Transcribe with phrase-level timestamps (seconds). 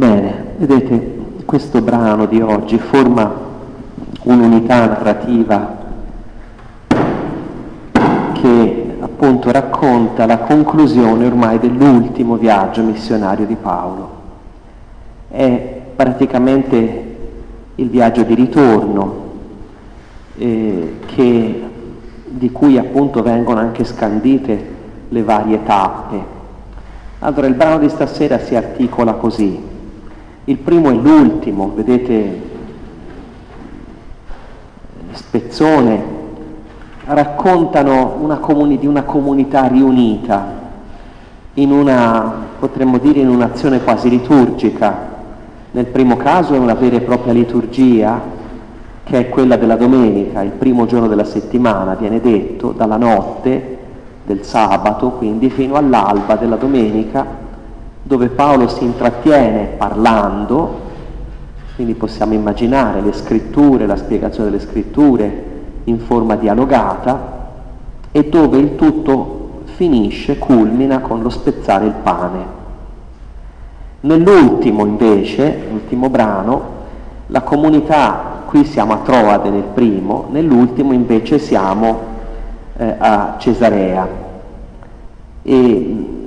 [0.00, 3.30] Bene, vedete, questo brano di oggi forma
[4.22, 5.76] un'unità narrativa
[8.32, 14.10] che appunto racconta la conclusione ormai dell'ultimo viaggio missionario di Paolo.
[15.28, 17.16] È praticamente
[17.74, 19.24] il viaggio di ritorno
[20.38, 21.62] eh, che,
[22.24, 24.66] di cui appunto vengono anche scandite
[25.10, 26.24] le varie tappe.
[27.18, 29.69] Allora il brano di stasera si articola così.
[30.50, 32.40] Il primo e l'ultimo, vedete,
[35.12, 36.02] spezzone,
[37.04, 40.58] raccontano una comuni- di una comunità riunita
[41.54, 45.08] in una, potremmo dire, in un'azione quasi liturgica.
[45.70, 48.20] Nel primo caso è una vera e propria liturgia,
[49.04, 53.78] che è quella della domenica, il primo giorno della settimana, viene detto, dalla notte
[54.24, 57.39] del sabato, quindi fino all'alba della domenica,
[58.10, 60.80] dove Paolo si intrattiene parlando,
[61.76, 65.44] quindi possiamo immaginare le scritture, la spiegazione delle scritture
[65.84, 67.38] in forma dialogata,
[68.10, 72.38] e dove il tutto finisce, culmina con lo spezzare il pane.
[74.00, 76.62] Nell'ultimo invece, l'ultimo brano,
[77.28, 82.00] la comunità, qui siamo a Troade nel primo, nell'ultimo invece siamo
[82.76, 84.08] eh, a Cesarea
[85.42, 86.19] e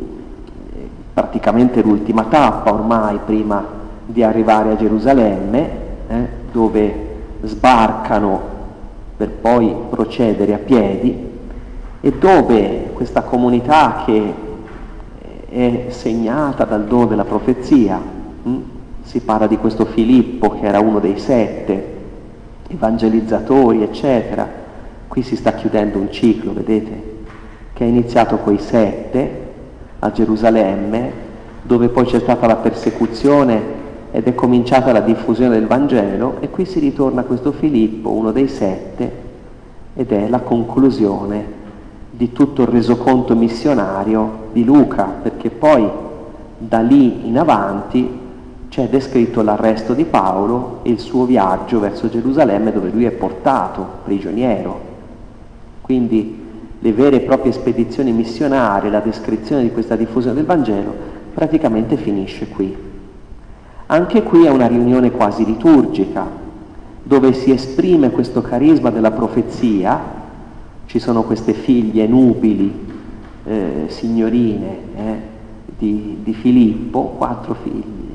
[1.14, 3.64] praticamente l'ultima tappa ormai prima
[4.06, 5.70] di arrivare a Gerusalemme,
[6.08, 7.12] eh, dove
[7.44, 8.42] sbarcano
[9.16, 11.32] per poi procedere a piedi
[12.02, 14.34] e dove questa comunità che
[15.50, 18.02] è segnata dal dono della profezia,
[18.44, 18.58] hm?
[19.04, 21.92] si parla di questo Filippo che era uno dei sette
[22.70, 24.50] evangelizzatori, eccetera,
[25.08, 27.12] qui si sta chiudendo un ciclo, vedete,
[27.74, 29.43] che è iniziato coi sette
[30.04, 31.12] a Gerusalemme,
[31.62, 36.66] dove poi c'è stata la persecuzione ed è cominciata la diffusione del Vangelo e qui
[36.66, 39.12] si ritorna a questo Filippo, uno dei sette,
[39.96, 41.62] ed è la conclusione
[42.12, 45.90] di tutto il resoconto missionario di Luca, perché poi
[46.58, 48.20] da lì in avanti
[48.68, 53.86] c'è descritto l'arresto di Paolo e il suo viaggio verso Gerusalemme dove lui è portato
[54.04, 54.92] prigioniero.
[55.82, 56.43] Quindi
[56.84, 60.94] le vere e proprie spedizioni missionarie, la descrizione di questa diffusione del Vangelo
[61.34, 62.76] praticamente finisce qui.
[63.86, 66.28] Anche qui è una riunione quasi liturgica,
[67.02, 69.98] dove si esprime questo carisma della profezia,
[70.86, 72.86] ci sono queste figlie nubili,
[73.46, 75.18] eh, signorine eh,
[75.78, 78.14] di, di Filippo, quattro figlie,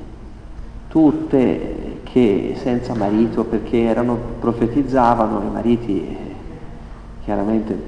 [0.89, 6.17] tutte che senza marito perché erano, profetizzavano, i mariti eh,
[7.25, 7.88] chiaramente,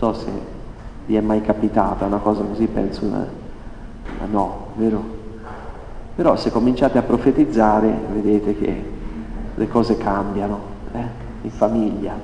[0.00, 0.30] so se
[1.04, 5.18] vi è mai capitata una cosa così, penso una, una no, vero?
[6.14, 8.84] Però se cominciate a profetizzare vedete che
[9.54, 10.58] le cose cambiano
[10.92, 11.04] eh,
[11.42, 12.14] in famiglia.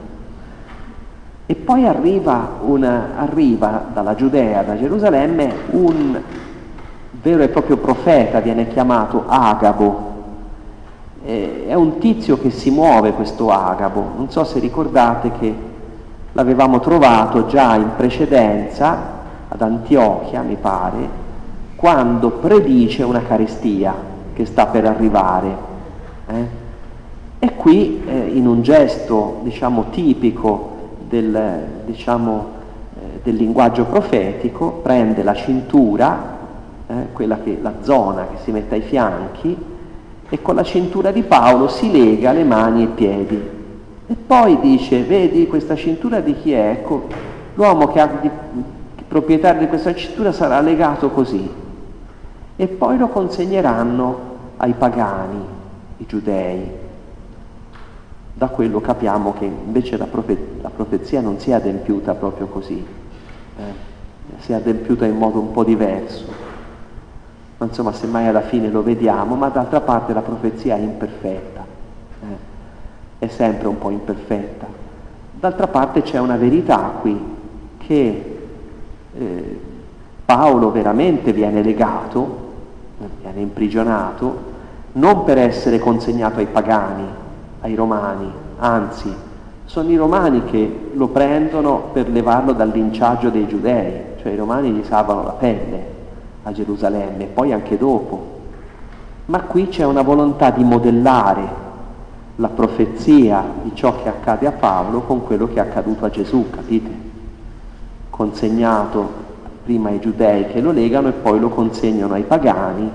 [1.44, 6.18] E poi arriva, una, arriva dalla Giudea, da Gerusalemme, un
[7.20, 10.14] vero e proprio profeta, viene chiamato Agabo.
[11.26, 14.12] Eh, è un tizio che si muove questo Agabo.
[14.16, 15.65] Non so se ricordate che
[16.36, 19.14] l'avevamo trovato già in precedenza
[19.48, 21.24] ad Antiochia, mi pare,
[21.74, 23.94] quando predice una carestia
[24.34, 25.56] che sta per arrivare.
[26.26, 26.64] Eh?
[27.38, 30.74] E qui, eh, in un gesto diciamo, tipico
[31.08, 32.46] del, diciamo,
[32.98, 36.36] eh, del, linguaggio profetico, prende la cintura,
[36.86, 39.56] eh, che, la zona che si mette ai fianchi,
[40.28, 43.55] e con la cintura di Paolo si lega le mani e i piedi.
[44.08, 46.70] E poi dice, vedi questa cintura di chi è?
[46.70, 47.08] Ecco,
[47.54, 48.30] l'uomo che di,
[49.06, 51.48] proprietario di questa cintura sarà legato così,
[52.54, 55.44] e poi lo consegneranno ai pagani,
[55.98, 56.70] i giudei.
[58.32, 62.86] Da quello capiamo che invece la, profe- la profezia non si è adempiuta proprio così,
[63.58, 63.62] eh?
[64.38, 66.24] si è adempiuta in modo un po' diverso.
[67.58, 71.64] Ma insomma, semmai alla fine lo vediamo, ma d'altra parte la profezia è imperfetta,
[72.20, 72.45] eh?
[73.18, 74.66] È sempre un po' imperfetta.
[75.32, 77.34] D'altra parte c'è una verità qui,
[77.78, 78.38] che
[79.16, 79.60] eh,
[80.24, 82.44] Paolo veramente viene legato
[83.20, 84.54] viene imprigionato
[84.92, 87.04] non per essere consegnato ai pagani,
[87.60, 89.14] ai romani, anzi
[89.66, 94.70] sono i romani che lo prendono per levarlo dal linciaggio dei giudei, cioè i romani
[94.70, 95.94] gli salvano la pelle
[96.44, 98.34] a Gerusalemme e poi anche dopo.
[99.26, 101.64] Ma qui c'è una volontà di modellare
[102.36, 106.50] la profezia di ciò che accade a Paolo con quello che è accaduto a Gesù,
[106.50, 106.90] capite?
[108.10, 109.24] Consegnato
[109.64, 112.88] prima ai giudei che lo legano e poi lo consegnano ai pagani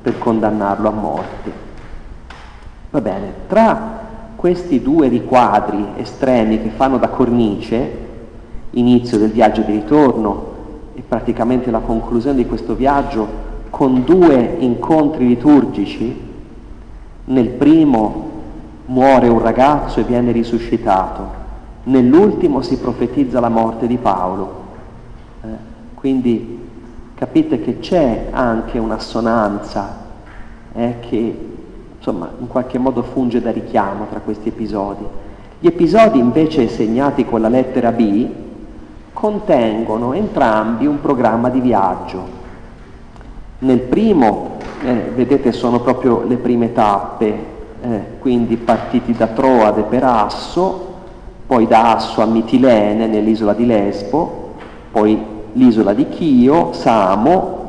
[0.00, 1.52] per condannarlo a morte.
[2.90, 4.02] Va bene, tra
[4.36, 8.02] questi due riquadri estremi che fanno da cornice,
[8.70, 10.52] inizio del viaggio di ritorno
[10.94, 16.32] e praticamente la conclusione di questo viaggio con due incontri liturgici,
[17.24, 18.23] nel primo
[18.86, 21.42] muore un ragazzo e viene risuscitato,
[21.84, 24.62] nell'ultimo si profetizza la morte di Paolo.
[25.42, 25.46] Eh,
[25.94, 26.60] quindi
[27.14, 30.02] capite che c'è anche un'assonanza
[30.74, 31.48] eh, che
[31.96, 35.04] insomma in qualche modo funge da richiamo tra questi episodi.
[35.58, 38.28] Gli episodi invece segnati con la lettera B
[39.12, 42.42] contengono entrambi un programma di viaggio.
[43.60, 47.52] Nel primo, eh, vedete, sono proprio le prime tappe,
[47.84, 50.92] eh, quindi partiti da Troade per Asso,
[51.46, 54.52] poi da Asso a Mitilene nell'isola di Lesbo,
[54.90, 55.22] poi
[55.52, 57.62] l'isola di Chio, Samo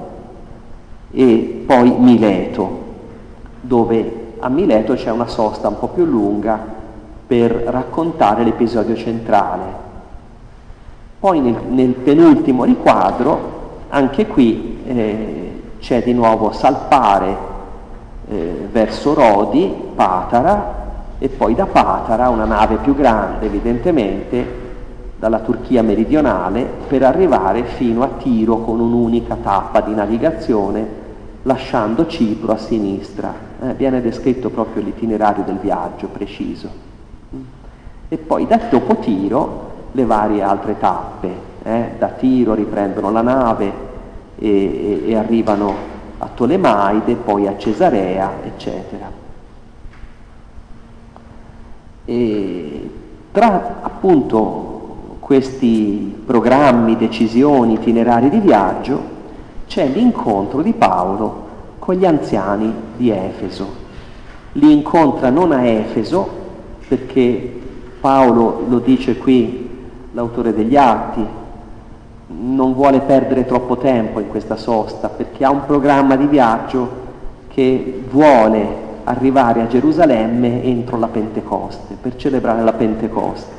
[1.11, 2.83] e poi Mileto,
[3.59, 6.59] dove a Mileto c'è una sosta un po' più lunga
[7.27, 9.83] per raccontare l'episodio centrale.
[11.19, 13.53] Poi nel, nel penultimo riquadro,
[13.89, 17.44] anche qui eh, c'è di nuovo Salpare
[18.27, 20.83] eh, verso Rodi, Patara,
[21.17, 24.63] e poi da Patara una nave più grande evidentemente
[25.17, 31.03] dalla Turchia meridionale per arrivare fino a Tiro con un'unica tappa di navigazione
[31.43, 33.33] lasciando Cipro a sinistra.
[33.61, 36.69] Eh, viene descritto proprio l'itinerario del viaggio preciso.
[38.07, 41.53] E poi da dopo Tiro le varie altre tappe.
[41.63, 43.71] Eh, da Tiro riprendono la nave
[44.37, 45.93] e, e, e arrivano
[46.25, 49.11] a Tolemaide, poi a Cesarea, eccetera.
[52.05, 52.89] E
[53.31, 59.13] tra appunto questi programmi, decisioni, itinerari di viaggio,
[59.67, 61.43] c'è l'incontro di Paolo
[61.79, 63.83] con gli anziani di Efeso.
[64.53, 66.27] Li incontra non a Efeso,
[66.87, 67.61] perché
[67.99, 69.69] Paolo lo dice qui
[70.11, 71.25] l'autore degli Atti,
[72.27, 77.03] non vuole perdere troppo tempo in questa sosta, perché ha un programma di viaggio
[77.47, 83.53] che vuole arrivare a Gerusalemme entro la Pentecoste, per celebrare la Pentecoste.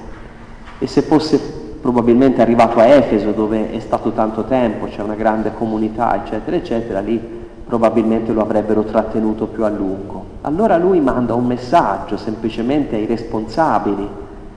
[0.78, 1.38] E se fosse
[1.80, 7.00] probabilmente arrivato a Efeso, dove è stato tanto tempo, c'è una grande comunità, eccetera, eccetera,
[7.00, 7.34] lì
[7.64, 10.24] probabilmente lo avrebbero trattenuto più a lungo.
[10.42, 14.08] Allora lui manda un messaggio semplicemente ai responsabili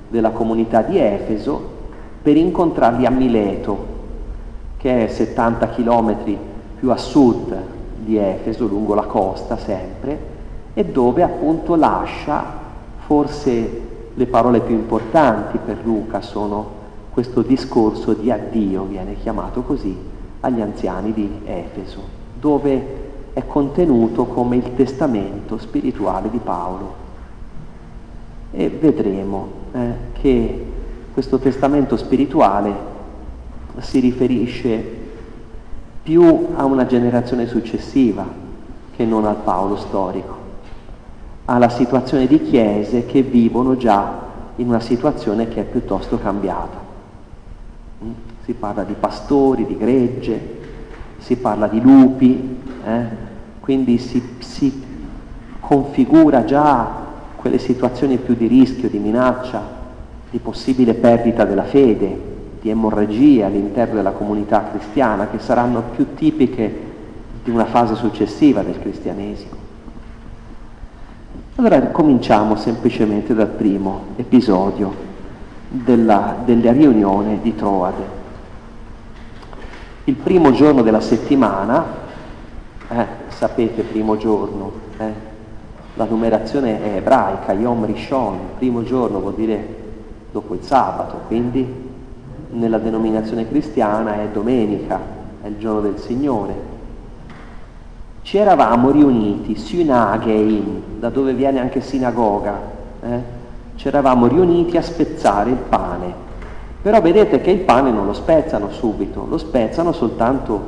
[0.07, 1.77] della comunità di Efeso
[2.21, 3.97] per incontrarli a Mileto,
[4.79, 6.37] che è 70 chilometri
[6.79, 7.53] più a sud
[7.97, 10.17] di Efeso, lungo la costa sempre,
[10.73, 12.43] e dove appunto lascia
[12.99, 13.81] forse
[14.13, 16.77] le parole più importanti per Luca sono
[17.11, 19.97] questo discorso di addio, viene chiamato così,
[20.39, 22.01] agli anziani di Efeso,
[22.39, 27.07] dove è contenuto come il testamento spirituale di Paolo.
[28.51, 30.65] E vedremo eh, che
[31.13, 32.88] questo testamento spirituale
[33.77, 34.97] si riferisce
[36.03, 38.25] più a una generazione successiva
[38.95, 40.39] che non al Paolo storico
[41.49, 44.27] alla situazione di chiese che vivono già
[44.57, 46.77] in una situazione che è piuttosto cambiata.
[48.03, 48.11] Mm?
[48.43, 50.57] Si parla di pastori, di gregge,
[51.17, 53.05] si parla di lupi, eh?
[53.59, 54.83] quindi si, si
[55.59, 59.77] configura già quelle situazioni più di rischio, di minaccia,
[60.29, 62.28] di possibile perdita della fede,
[62.61, 66.87] di emorragia all'interno della comunità cristiana, che saranno più tipiche
[67.43, 69.67] di una fase successiva del cristianesimo.
[71.55, 74.93] Allora cominciamo semplicemente dal primo episodio
[75.67, 78.17] della, della riunione di Troade.
[80.05, 81.85] Il primo giorno della settimana,
[82.89, 85.13] eh, sapete primo giorno, eh,
[85.95, 89.75] la numerazione è ebraica, Yom Rishon, primo giorno vuol dire
[90.31, 91.88] dopo il sabato, quindi
[92.51, 94.99] nella denominazione cristiana è domenica,
[95.41, 96.77] è il giorno del Signore
[98.29, 102.61] ci eravamo riuniti, synagein, da dove viene anche sinagoga,
[103.01, 103.21] eh?
[103.75, 106.13] ci eravamo riuniti a spezzare il pane.
[106.79, 110.61] Però vedete che il pane non lo spezzano subito, lo spezzano soltanto,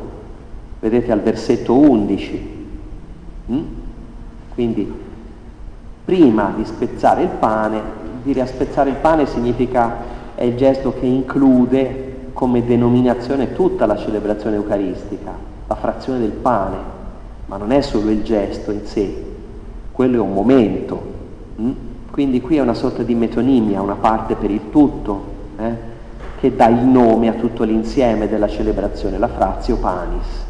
[0.79, 2.67] vedete, al versetto 11.
[3.51, 3.63] Mm?
[4.55, 4.91] Quindi,
[6.03, 7.79] prima di spezzare il pane,
[8.23, 9.97] dire a spezzare il pane significa,
[10.41, 15.31] è il gesto che include come denominazione tutta la celebrazione eucaristica,
[15.67, 16.99] la frazione del pane
[17.45, 19.23] ma non è solo il gesto in sé,
[19.91, 21.01] quello è un momento.
[21.57, 21.71] Hm?
[22.09, 25.23] Quindi qui è una sorta di metonimia, una parte per il tutto,
[25.57, 25.89] eh?
[26.39, 30.45] che dà il nome a tutto l'insieme della celebrazione, la frazio panis.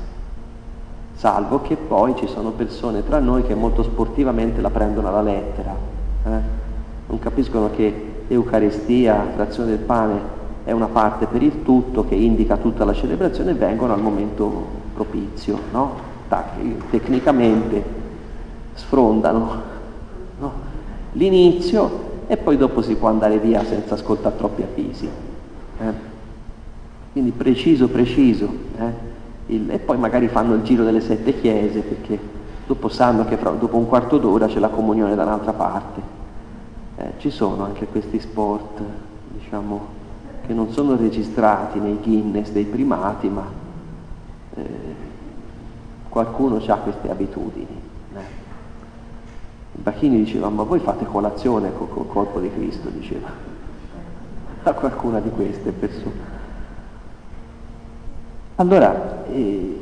[1.16, 5.76] salvo che poi ci sono persone tra noi che molto sportivamente la prendono alla lettera,
[6.26, 6.40] eh?
[7.08, 10.20] non capiscono che Eucaristia, frazione del pane,
[10.64, 14.80] è una parte per il tutto che indica tutta la celebrazione e vengono al momento
[14.94, 16.10] propizio, no?
[16.90, 17.84] tecnicamente
[18.76, 19.62] sfrondano
[20.40, 20.54] no?
[21.14, 25.10] l'inizio e poi dopo si può andare via senza ascoltare troppi avvisi.
[25.80, 25.94] Eh?
[27.12, 28.48] Quindi preciso, preciso.
[28.78, 29.10] Eh?
[29.48, 32.18] Il, e poi magari fanno il giro delle sette chiese perché
[32.66, 36.20] dopo sanno che fra, dopo un quarto d'ora c'è la comunione da un'altra parte.
[37.02, 38.80] Eh, ci sono anche questi sport,
[39.30, 40.00] diciamo,
[40.46, 43.44] che non sono registrati nei Guinness dei primati, ma
[44.54, 44.64] eh,
[46.08, 47.82] qualcuno ha queste abitudini.
[48.14, 48.40] Eh.
[49.72, 53.30] Bacchini diceva, ma voi fate colazione col, col corpo di Cristo, diceva,
[54.62, 56.40] a qualcuna di queste persone.
[58.58, 59.80] Allora, eh,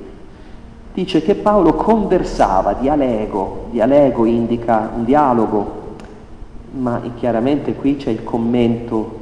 [0.94, 5.79] dice che Paolo conversava, dialego, dialego indica un dialogo,
[6.72, 9.18] ma chiaramente qui c'è il commento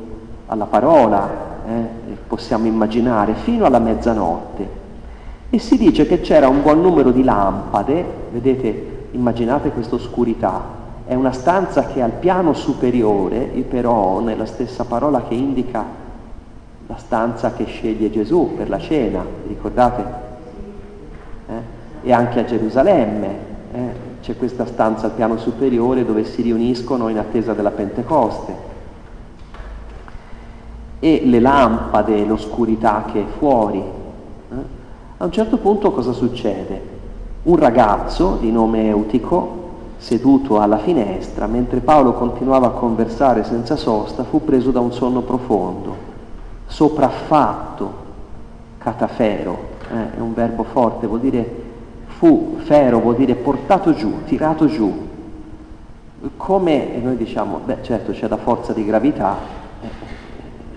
[0.47, 1.29] alla parola,
[1.67, 4.85] eh, possiamo immaginare, fino alla mezzanotte.
[5.49, 10.75] E si dice che c'era un buon numero di lampade, vedete, immaginate questa oscurità,
[11.05, 13.37] è una stanza che al piano superiore,
[13.67, 15.85] però nella stessa parola che indica
[16.85, 20.03] la stanza che sceglie Gesù per la cena, ricordate?
[21.47, 21.75] Eh?
[22.03, 23.27] E anche a Gerusalemme
[23.73, 24.06] eh?
[24.21, 28.75] C'è questa stanza al piano superiore dove si riuniscono in attesa della Pentecoste
[30.99, 33.79] e le lampade, l'oscurità che è fuori.
[33.79, 34.55] Eh?
[35.17, 36.95] A un certo punto cosa succede?
[37.43, 39.65] Un ragazzo di nome Eutico,
[39.97, 45.21] seduto alla finestra, mentre Paolo continuava a conversare senza sosta, fu preso da un sonno
[45.21, 45.95] profondo,
[46.65, 48.05] sopraffatto,
[48.77, 49.57] catafero,
[49.91, 50.17] eh?
[50.17, 51.65] è un verbo forte, vuol dire
[52.17, 55.07] fu, fero vuol dire portato giù, tirato giù,
[56.35, 59.37] come, noi diciamo, beh certo c'è la forza di gravità,
[59.81, 59.87] eh,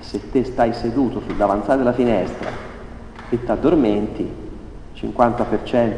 [0.01, 2.51] se te stai seduto sull'avanzata della finestra
[3.31, 4.31] e ti addormenti,
[4.95, 5.95] 50%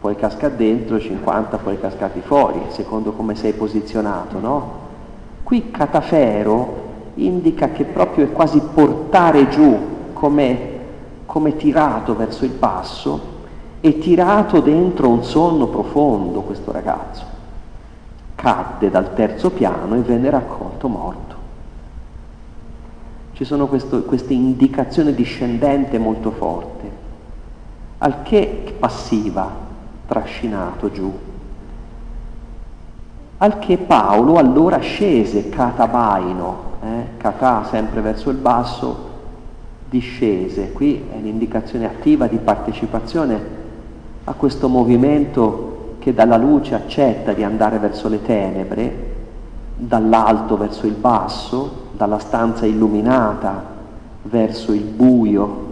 [0.00, 4.80] puoi cascare dentro, 50% puoi cascare fuori, secondo come sei posizionato, no?
[5.44, 6.80] Qui catafero
[7.14, 10.58] indica che proprio è quasi portare giù, come,
[11.26, 13.31] come tirato verso il basso,
[13.82, 17.24] e tirato dentro un sonno profondo questo ragazzo.
[18.34, 21.32] Cadde dal terzo piano e venne raccolto morto
[23.42, 26.90] ci sono questo, queste indicazioni discendente molto forte,
[27.98, 29.50] al che passiva,
[30.06, 31.12] trascinato giù,
[33.38, 39.10] al che Paolo allora scese catabaino, eh, catà sempre verso il basso,
[39.88, 43.60] discese, qui è l'indicazione attiva di partecipazione
[44.24, 49.10] a questo movimento che dalla luce accetta di andare verso le tenebre,
[49.76, 53.70] dall'alto verso il basso, dalla stanza illuminata
[54.22, 55.70] verso il buio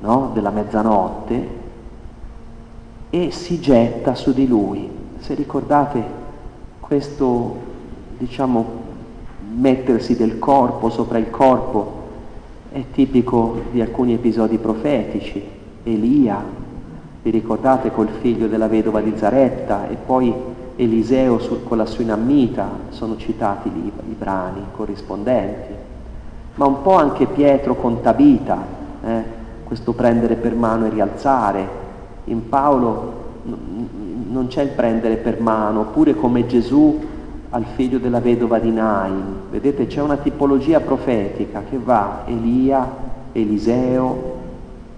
[0.00, 1.58] no, della mezzanotte
[3.10, 4.88] e si getta su di lui.
[5.18, 6.02] Se ricordate
[6.80, 7.56] questo,
[8.18, 8.88] diciamo,
[9.52, 11.98] mettersi del corpo sopra il corpo
[12.70, 15.58] è tipico di alcuni episodi profetici.
[15.82, 16.42] Elia,
[17.22, 20.32] vi ricordate col figlio della vedova di Zaretta e poi
[20.76, 25.72] Eliseo su, con la Suinammita, sono citati lì i brani corrispondenti,
[26.54, 28.58] ma un po' anche Pietro con Tabita,
[29.04, 29.22] eh,
[29.64, 31.68] questo prendere per mano e rialzare.
[32.24, 33.18] In Paolo
[34.30, 36.98] non c'è il prendere per mano, oppure come Gesù
[37.50, 39.34] al figlio della vedova di Nain.
[39.50, 42.88] Vedete, c'è una tipologia profetica che va Elia,
[43.32, 44.38] Eliseo,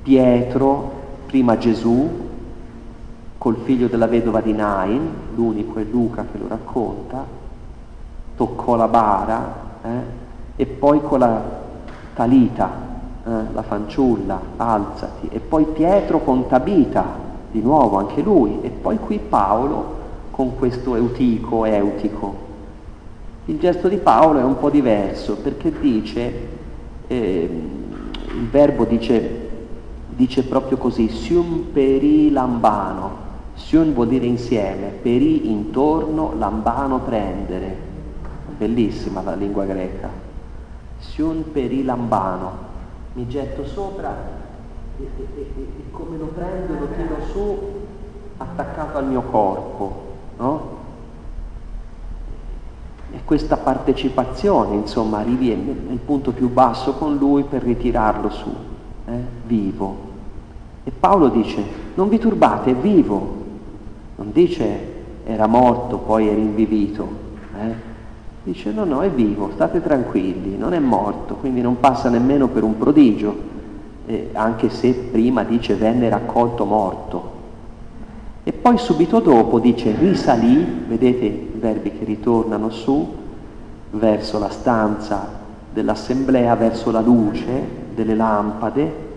[0.02, 1.00] Pietro,
[1.32, 2.10] prima Gesù,
[3.38, 7.24] col figlio della vedova di Nain, l'unico è Luca che lo racconta,
[8.36, 9.88] toccò la bara eh,
[10.56, 11.42] e poi con la
[12.12, 12.70] Talita,
[13.24, 17.02] eh, la fanciulla, alzati, e poi Pietro con Tabita,
[17.50, 20.00] di nuovo anche lui, e poi qui Paolo
[20.32, 22.34] con questo eutico, eutico.
[23.46, 26.48] Il gesto di Paolo è un po' diverso perché dice,
[27.06, 27.62] eh,
[28.26, 29.41] il verbo dice,
[30.22, 33.22] dice proprio così, sium peri lambano,
[33.54, 37.90] Sion vuol dire insieme, peri intorno, lambano prendere.
[38.56, 40.08] Bellissima la lingua greca.
[40.98, 42.70] Sion peri lambano.
[43.14, 44.14] Mi getto sopra
[44.98, 47.58] e, e, e, e come lo prendo lo tiro su
[48.36, 50.04] attaccato al mio corpo,
[50.38, 50.80] no?
[53.10, 58.54] E questa partecipazione, insomma, arrivi nel punto più basso con lui per ritirarlo su,
[59.06, 59.20] eh?
[59.44, 60.11] vivo.
[60.84, 61.62] E Paolo dice,
[61.94, 63.40] non vi turbate, è vivo.
[64.16, 64.90] Non dice
[65.24, 67.08] era morto, poi è rinvivito.
[67.58, 67.90] Eh?
[68.44, 72.64] Dice no, no, è vivo, state tranquilli, non è morto, quindi non passa nemmeno per
[72.64, 73.50] un prodigio,
[74.06, 77.30] eh, anche se prima dice venne raccolto morto.
[78.42, 83.14] E poi subito dopo dice risalì, vedete i verbi che ritornano su,
[83.90, 85.40] verso la stanza
[85.72, 89.10] dell'assemblea, verso la luce delle lampade,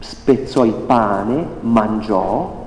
[0.00, 2.58] spezzò il pane, mangiò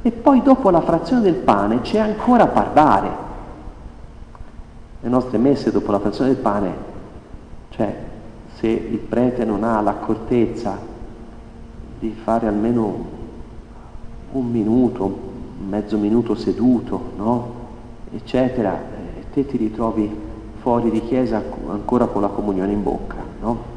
[0.00, 3.26] e poi dopo la frazione del pane c'è ancora parlare.
[5.00, 6.74] Le nostre messe dopo la frazione del pane,
[7.70, 7.94] cioè
[8.54, 10.78] se il prete non ha l'accortezza
[11.98, 13.16] di fare almeno
[14.32, 15.18] un minuto,
[15.68, 17.56] mezzo minuto seduto, no?
[18.12, 18.80] eccetera,
[19.18, 20.10] e te ti ritrovi
[20.60, 23.76] fuori di chiesa ancora con la comunione in bocca, no?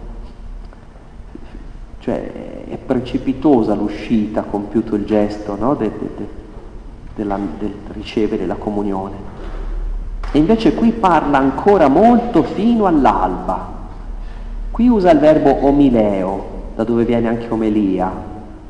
[1.99, 2.50] Cioè
[2.91, 5.75] precipitosa l'uscita, compiuto il gesto no?
[5.75, 6.27] de, de, de,
[7.15, 9.15] della, del ricevere la comunione.
[10.33, 13.79] E invece qui parla ancora molto fino all'alba.
[14.71, 16.45] Qui usa il verbo omileo,
[16.75, 18.11] da dove viene anche omelia,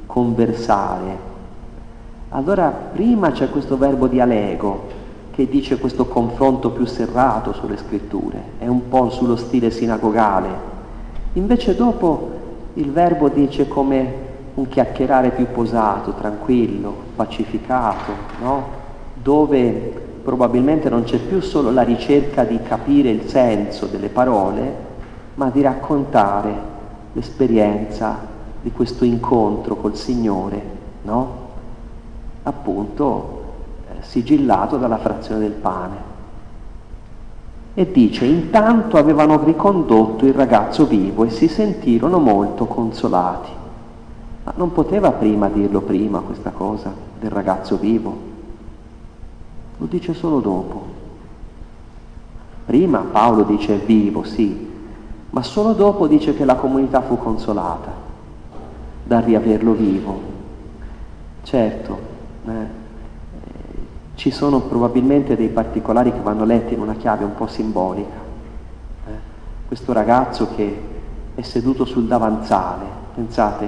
[0.06, 1.30] conversare.
[2.30, 5.00] Allora prima c'è questo verbo dialego
[5.32, 10.70] che dice questo confronto più serrato sulle scritture, è un po' sullo stile sinagogale.
[11.34, 12.41] Invece dopo
[12.76, 18.12] il verbo dice come un chiacchierare più posato, tranquillo, pacificato,
[18.42, 18.80] no?
[19.14, 24.90] dove probabilmente non c'è più solo la ricerca di capire il senso delle parole,
[25.36, 26.70] ma di raccontare
[27.14, 28.20] l'esperienza
[28.62, 30.62] di questo incontro col Signore,
[31.04, 31.40] no?
[32.44, 33.44] appunto
[33.90, 36.11] eh, sigillato dalla frazione del pane.
[37.74, 43.50] E dice, intanto avevano ricondotto il ragazzo vivo e si sentirono molto consolati.
[44.44, 48.30] Ma non poteva prima dirlo prima questa cosa del ragazzo vivo?
[49.78, 51.00] Lo dice solo dopo.
[52.66, 54.70] Prima Paolo dice vivo, sì,
[55.30, 57.92] ma solo dopo dice che la comunità fu consolata
[59.04, 60.20] dal riaverlo vivo.
[61.44, 62.11] Certo,
[64.22, 68.14] ci sono probabilmente dei particolari che vanno letti in una chiave un po' simbolica.
[69.08, 69.12] Eh?
[69.68, 70.82] Questo ragazzo che
[71.34, 73.68] è seduto sul davanzale, pensate,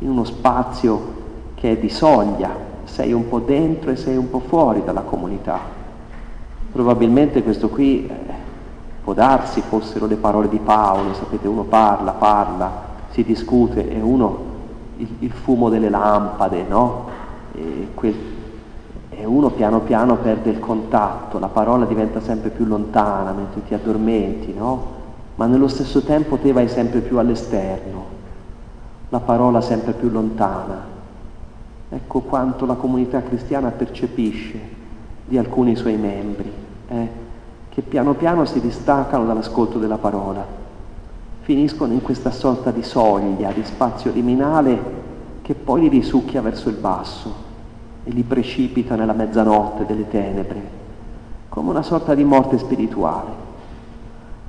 [0.00, 1.14] in uno spazio
[1.54, 2.50] che è di soglia,
[2.84, 5.60] sei un po' dentro e sei un po' fuori dalla comunità.
[6.70, 8.14] Probabilmente questo qui eh,
[9.02, 12.70] può darsi fossero le parole di Paolo, sapete, uno parla, parla,
[13.12, 14.44] si discute e uno
[14.98, 17.08] il, il fumo delle lampade, no?
[17.54, 18.34] E quel
[19.18, 23.72] e uno piano piano perde il contatto, la parola diventa sempre più lontana mentre ti
[23.72, 24.94] addormenti, no?
[25.36, 28.04] Ma nello stesso tempo te vai sempre più all'esterno,
[29.08, 30.94] la parola sempre più lontana.
[31.88, 34.60] Ecco quanto la comunità cristiana percepisce
[35.24, 36.52] di alcuni suoi membri,
[36.88, 37.08] eh,
[37.70, 40.44] che piano piano si distaccano dall'ascolto della parola,
[41.40, 45.04] finiscono in questa sorta di soglia, di spazio liminale
[45.40, 47.45] che poi li risucchia verso il basso
[48.06, 50.62] e li precipita nella mezzanotte delle tenebre,
[51.48, 53.44] come una sorta di morte spirituale,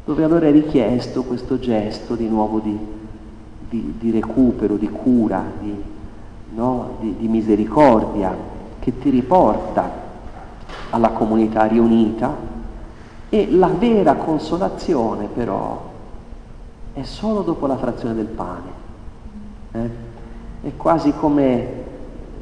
[0.05, 2.77] dove allora è richiesto questo gesto di nuovo di,
[3.67, 5.75] di, di recupero, di cura, di,
[6.53, 6.97] no?
[6.99, 8.35] di, di misericordia,
[8.79, 9.91] che ti riporta
[10.91, 12.35] alla comunità riunita
[13.29, 15.81] e la vera consolazione però
[16.93, 18.69] è solo dopo la frazione del pane.
[19.71, 19.89] Eh?
[20.61, 21.76] È quasi come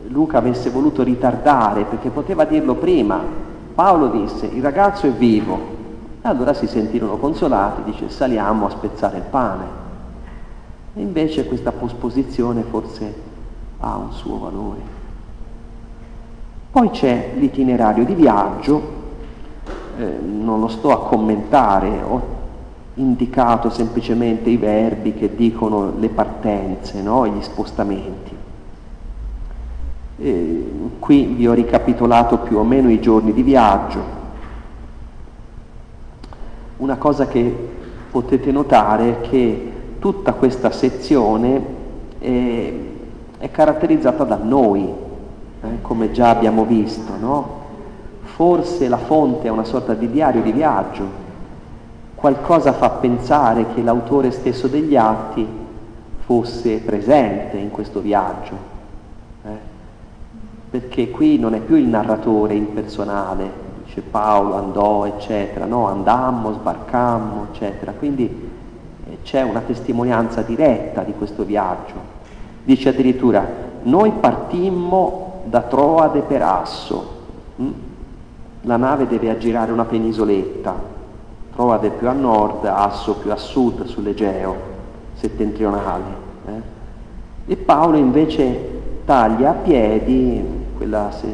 [0.07, 3.19] Luca avesse voluto ritardare, perché poteva dirlo prima.
[3.73, 5.73] Paolo disse, il ragazzo è vivo.
[6.21, 9.65] E allora si sentirono consolati, dice, saliamo a spezzare il pane.
[10.95, 13.13] E invece questa posposizione forse
[13.79, 14.79] ha un suo valore.
[16.71, 18.81] Poi c'è l'itinerario di viaggio,
[19.97, 22.21] eh, non lo sto a commentare, ho
[22.95, 27.27] indicato semplicemente i verbi che dicono le partenze, no?
[27.27, 28.24] gli spostamenti.
[30.17, 34.23] Eh, qui vi ho ricapitolato più o meno i giorni di viaggio.
[36.77, 37.53] Una cosa che
[38.11, 41.65] potete notare è che tutta questa sezione
[42.17, 42.73] è,
[43.39, 47.63] è caratterizzata da noi, eh, come già abbiamo visto, no?
[48.23, 51.23] Forse la fonte è una sorta di diario di viaggio,
[52.15, 55.45] qualcosa fa pensare che l'autore stesso degli atti
[56.25, 58.74] fosse presente in questo viaggio
[60.75, 63.49] perché qui non è più il narratore impersonale,
[63.85, 68.49] dice Paolo andò, eccetera, no, andammo, sbarcammo, eccetera, quindi
[69.07, 71.93] eh, c'è una testimonianza diretta di questo viaggio.
[72.65, 73.47] Dice addirittura,
[73.83, 77.09] noi partimmo da Troade per Asso,
[77.61, 77.71] mm?
[78.63, 80.75] la nave deve aggirare una penisoletta,
[81.55, 84.55] Troade più a nord, Asso più a sud sull'Egeo
[85.13, 86.03] settentrionale.
[86.47, 87.53] Eh?
[87.53, 88.73] E Paolo invece
[89.05, 91.27] taglia a piedi quella se,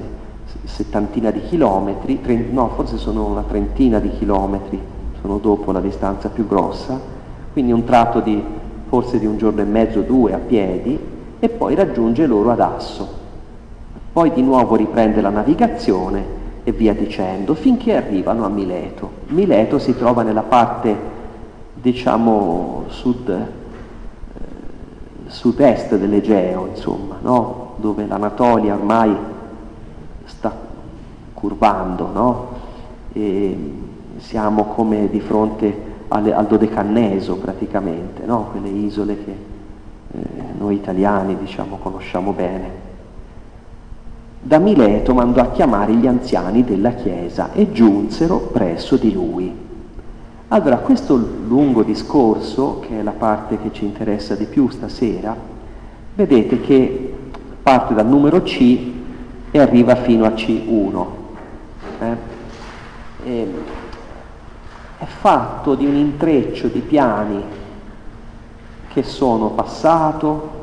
[0.65, 4.79] settantina di chilometri, trent, no forse sono una trentina di chilometri,
[5.21, 6.99] sono dopo la distanza più grossa,
[7.53, 8.43] quindi un tratto di
[8.87, 10.99] forse di un giorno e mezzo, due a piedi,
[11.39, 13.07] e poi raggiunge loro ad Asso.
[14.11, 19.09] Poi di nuovo riprende la navigazione e via dicendo, finché arrivano a Mileto.
[19.27, 20.93] Mileto si trova nella parte,
[21.73, 23.39] diciamo, sud, eh,
[25.27, 27.70] sud-est dell'Egeo, insomma, no?
[27.81, 29.13] Dove l'Anatolia ormai
[30.23, 30.55] sta
[31.33, 32.59] curvando, no?
[34.17, 38.49] siamo come di fronte alle, al Dodecanneso praticamente, no?
[38.51, 39.31] quelle isole che
[40.11, 40.19] eh,
[40.57, 42.89] noi italiani diciamo, conosciamo bene.
[44.43, 49.69] Da Mileto mandò a chiamare gli anziani della chiesa e giunsero presso di lui.
[50.47, 55.33] Allora, questo lungo discorso, che è la parte che ci interessa di più stasera,
[56.15, 57.10] vedete che
[57.61, 58.91] parte dal numero C
[59.51, 61.05] e arriva fino a C1.
[61.99, 63.47] Eh?
[64.97, 67.43] È fatto di un intreccio di piani
[68.91, 70.59] che sono passato,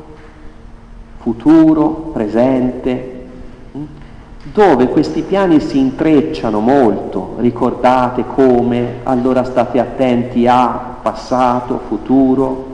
[1.19, 3.17] futuro, presente,
[4.53, 12.68] dove questi piani si intrecciano molto, ricordate come, allora state attenti a passato, futuro,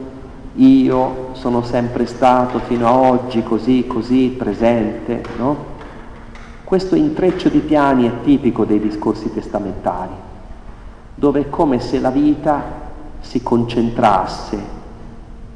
[0.56, 5.74] io sono sempre stato fino a oggi così, così, presente, no?
[6.64, 10.14] Questo intreccio di piani è tipico dei discorsi testamentari,
[11.14, 12.62] dove è come se la vita
[13.20, 14.74] si concentrasse,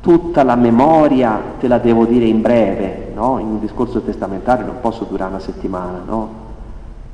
[0.01, 3.39] tutta la memoria te la devo dire in breve, no?
[3.39, 6.29] In un discorso testamentario non posso durare una settimana, no?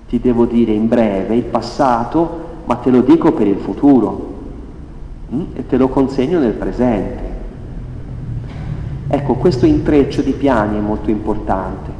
[0.08, 4.34] Ti devo dire in breve il passato, ma te lo dico per il futuro
[5.30, 5.42] hm?
[5.54, 7.35] e te lo consegno nel presente.
[9.08, 11.90] Ecco, questo intreccio di piani è molto importante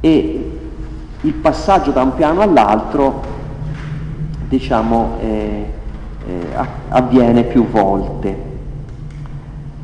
[0.00, 0.50] e
[1.20, 3.22] il passaggio da un piano all'altro,
[4.48, 5.66] diciamo, eh,
[6.26, 6.46] eh,
[6.88, 8.52] avviene più volte.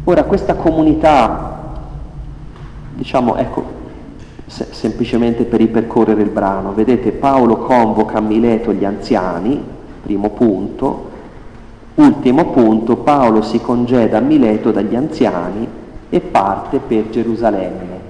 [0.04, 1.78] Ora, questa comunità,
[2.94, 3.64] diciamo, ecco,
[4.46, 9.62] se, semplicemente per ripercorrere il brano, vedete Paolo convoca a Mileto gli anziani,
[10.02, 11.10] primo punto,
[11.94, 15.78] ultimo punto, Paolo si congeda a Mileto dagli anziani
[16.10, 18.08] e parte per Gerusalemme.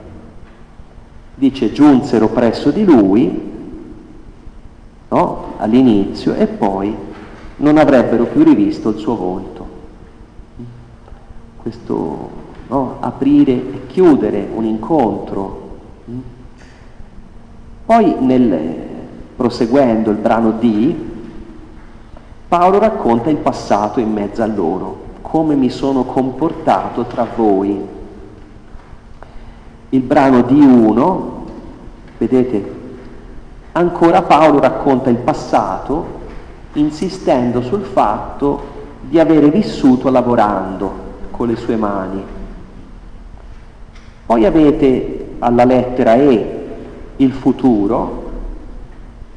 [1.34, 3.50] Dice giunsero presso di lui
[5.08, 5.52] no?
[5.58, 6.94] all'inizio e poi
[7.56, 9.68] non avrebbero più rivisto il suo volto.
[11.58, 12.30] Questo
[12.68, 12.96] no?
[13.00, 15.68] aprire e chiudere un incontro.
[17.84, 18.58] Poi nel,
[19.36, 20.94] proseguendo il brano D,
[22.48, 27.80] Paolo racconta il passato in mezzo a loro come mi sono comportato tra voi.
[29.90, 31.44] Il brano di 1,
[32.18, 32.74] vedete,
[33.72, 36.18] ancora Paolo racconta il passato
[36.72, 40.92] insistendo sul fatto di avere vissuto lavorando
[41.30, 42.24] con le sue mani.
[44.26, 46.66] Poi avete alla lettera E
[47.16, 48.30] il futuro,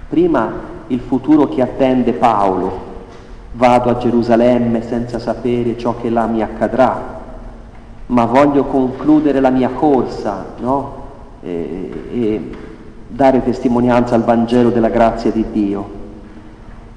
[0.10, 0.52] prima
[0.88, 2.93] il futuro che attende Paolo,
[3.54, 7.22] vado a Gerusalemme senza sapere ciò che là mi accadrà,
[8.08, 11.02] ma voglio concludere la mia corsa no?
[11.42, 12.52] e, e
[13.08, 16.02] dare testimonianza al Vangelo della grazia di Dio.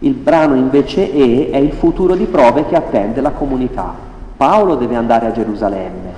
[0.00, 3.94] Il brano invece E è il futuro di prove che attende la comunità.
[4.36, 6.12] Paolo deve andare a Gerusalemme,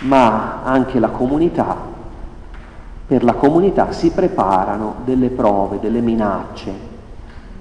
[0.00, 1.76] ma anche la comunità,
[3.06, 6.89] per la comunità si preparano delle prove, delle minacce,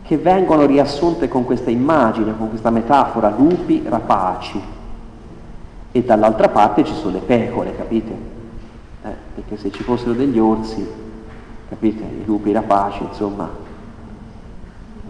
[0.09, 4.59] che vengono riassunte con questa immagine, con questa metafora, lupi rapaci.
[5.91, 8.11] E dall'altra parte ci sono le pecore, capite?
[9.03, 10.83] Eh, perché se ci fossero degli orsi,
[11.69, 13.51] capite, i lupi rapaci, insomma,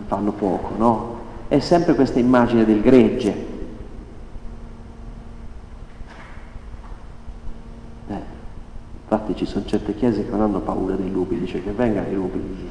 [0.07, 1.15] fanno poco, no?
[1.47, 3.45] È sempre questa immagine del gregge.
[8.09, 8.21] Eh,
[9.03, 12.13] infatti ci sono certe chiese che non hanno paura dei lupi, dice che vengano i
[12.15, 12.69] lupi,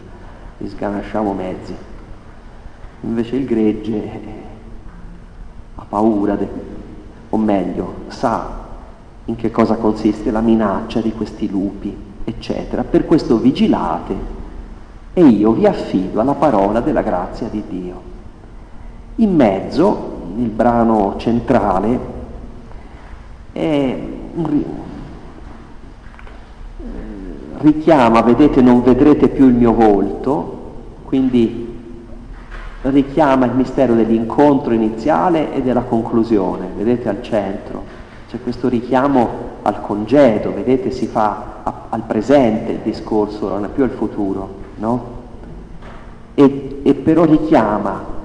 [0.59, 1.97] li sganasciamo mezzi.
[3.03, 4.11] Invece il gregge
[5.75, 6.49] ha paura, de,
[7.31, 8.57] o meglio, sa
[9.27, 12.83] in che cosa consiste la minaccia di questi lupi, eccetera.
[12.85, 14.37] Per questo vigilate
[15.15, 18.03] e io vi affido alla parola della grazia di Dio.
[19.17, 21.99] In mezzo, il brano centrale,
[23.53, 23.99] è
[27.59, 30.73] richiama, vedete, non vedrete più il mio volto,
[31.05, 31.68] quindi
[32.83, 37.97] richiama il mistero dell'incontro iniziale e della conclusione, vedete al centro.
[38.31, 39.29] C'è questo richiamo
[39.63, 44.49] al congedo, vedete, si fa a, al presente il discorso, non è più al futuro,
[44.77, 45.17] no?
[46.35, 48.17] E, e però richiama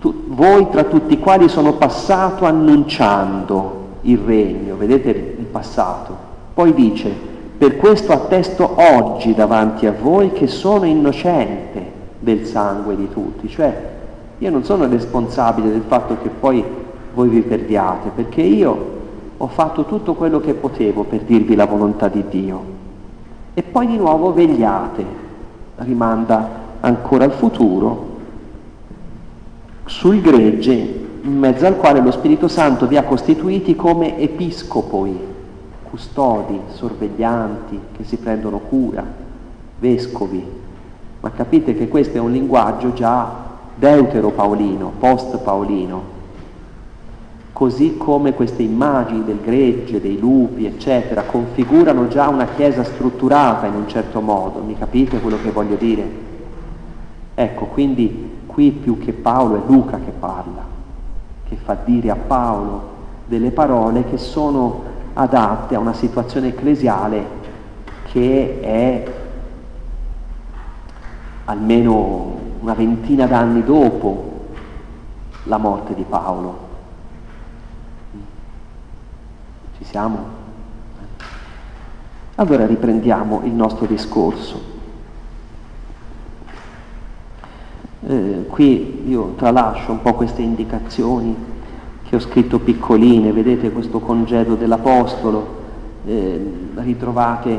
[0.00, 6.26] tu, voi tra tutti i quali sono passato annunciando il regno, vedete il passato.
[6.54, 7.12] Poi dice,
[7.56, 11.87] per questo attesto oggi davanti a voi che sono innocente
[12.18, 13.96] del sangue di tutti, cioè
[14.38, 16.64] io non sono responsabile del fatto che poi
[17.14, 18.96] voi vi perdiate, perché io
[19.36, 22.76] ho fatto tutto quello che potevo per dirvi la volontà di Dio.
[23.54, 25.04] E poi di nuovo vegliate,
[25.76, 26.48] rimanda
[26.80, 28.06] ancora al futuro,
[29.84, 35.18] sul gregge in mezzo al quale lo Spirito Santo vi ha costituiti come episcopoi,
[35.90, 39.04] custodi, sorveglianti, che si prendono cura,
[39.78, 40.57] vescovi.
[41.28, 43.30] Ma capite che questo è un linguaggio già
[43.74, 46.02] deutero paolino, post paolino,
[47.52, 53.74] così come queste immagini del gregge, dei lupi, eccetera, configurano già una chiesa strutturata in
[53.74, 56.10] un certo modo, mi capite quello che voglio dire?
[57.34, 60.64] Ecco, quindi qui più che Paolo è Luca che parla,
[61.46, 62.88] che fa dire a Paolo
[63.26, 67.22] delle parole che sono adatte a una situazione ecclesiale
[68.04, 69.17] che è
[71.48, 74.48] almeno una ventina d'anni dopo
[75.44, 76.66] la morte di Paolo.
[79.78, 80.36] Ci siamo?
[82.34, 84.76] Allora riprendiamo il nostro discorso.
[88.06, 91.34] Eh, qui io tralascio un po' queste indicazioni
[92.02, 95.56] che ho scritto piccoline, vedete questo congedo dell'Apostolo,
[96.04, 97.58] eh, ritrovate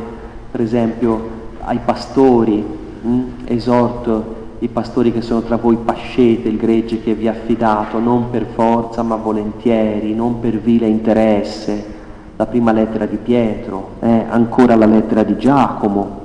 [0.51, 3.07] per esempio ai pastori, mh?
[3.07, 3.23] Hm?
[3.45, 8.29] esorto i pastori che sono tra voi pascete il gregge che vi ha affidato, non
[8.29, 11.97] per forza ma volentieri, non per vile interesse,
[12.35, 16.17] la prima lettera di Pietro, eh, ancora la lettera di Giacomo.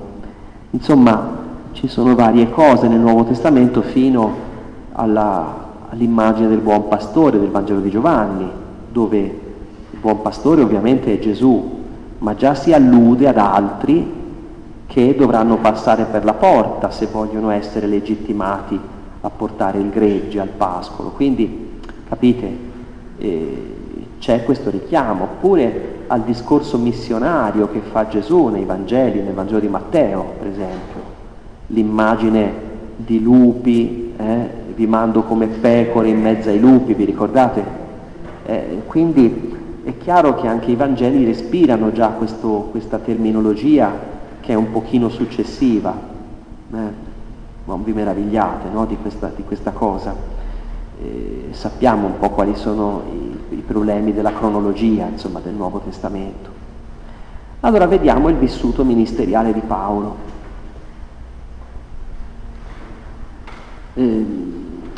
[0.71, 4.33] Insomma, ci sono varie cose nel Nuovo Testamento fino
[4.93, 8.49] alla, all'immagine del buon pastore del Vangelo di Giovanni,
[8.91, 11.83] dove il buon pastore ovviamente è Gesù,
[12.19, 14.23] ma già si allude ad altri
[14.87, 18.79] che dovranno passare per la porta se vogliono essere legittimati
[19.21, 21.11] a portare il gregge al pascolo.
[21.11, 22.57] Quindi, capite,
[23.19, 23.75] eh,
[24.19, 25.25] c'è questo richiamo.
[25.25, 31.01] Oppure al discorso missionario che fa Gesù nei Vangeli, nel Vangelo di Matteo, per esempio,
[31.69, 32.53] l'immagine
[32.97, 37.65] di lupi, eh, vi mando come pecore in mezzo ai lupi, vi ricordate?
[38.45, 39.53] Eh, quindi
[39.85, 44.13] è chiaro che anche i Vangeli respirano già questo, questa terminologia
[44.45, 45.97] che è un pochino successiva.
[46.73, 47.13] Eh,
[47.65, 50.15] non vi meravigliate no, di, questa, di, questa, cosa.
[51.03, 53.03] Eh, sappiamo un po' quali sono
[53.51, 56.51] i, i problemi della cronologia, insomma, del Nuovo Testamento.
[57.61, 60.17] Allora vediamo il vissuto ministeriale di Paolo.
[63.95, 64.27] Eh,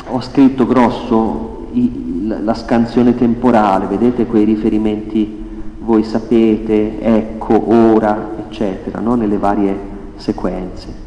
[0.09, 5.45] ho scritto grosso i, la, scansione temporale, vedete quei riferimenti,
[5.79, 9.15] voi sapete, ecco, ora, eccetera, no?
[9.15, 9.77] nelle varie
[10.15, 11.05] sequenze.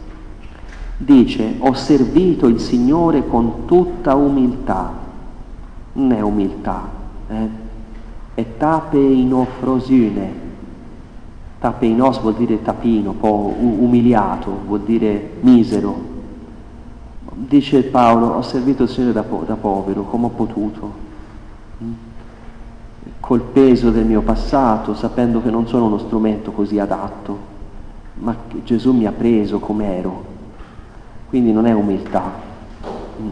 [0.96, 4.92] Dice, ho servito il Signore con tutta umiltà,
[5.94, 6.88] non è umiltà,
[7.28, 7.48] eh?
[8.34, 10.32] è tapeinoffrosine,
[11.58, 16.08] tapeinos vuol dire tapino, un po' umiliato, vuol dire misero,
[17.32, 20.99] dice Paolo, ho servito il Signore da, po- da povero, come ho potuto?
[23.30, 27.38] Col peso del mio passato, sapendo che non sono uno strumento così adatto,
[28.14, 30.24] ma che Gesù mi ha preso come ero.
[31.28, 32.24] Quindi non è umiltà.
[33.22, 33.30] Mm?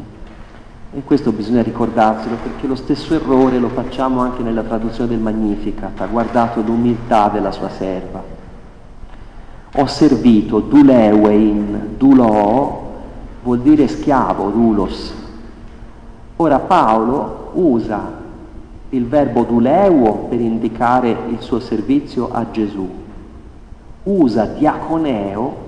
[0.92, 6.00] E questo bisogna ricordarselo perché lo stesso errore lo facciamo anche nella traduzione del Magnificat,
[6.00, 8.22] ha guardato l'umiltà della sua serva.
[9.74, 12.92] Ho servito dulewein, dulo,
[13.42, 15.12] vuol dire schiavo, dulos.
[16.36, 18.17] Ora Paolo usa
[18.90, 22.88] il verbo duleuo per indicare il suo servizio a Gesù,
[24.04, 25.66] usa diaconeo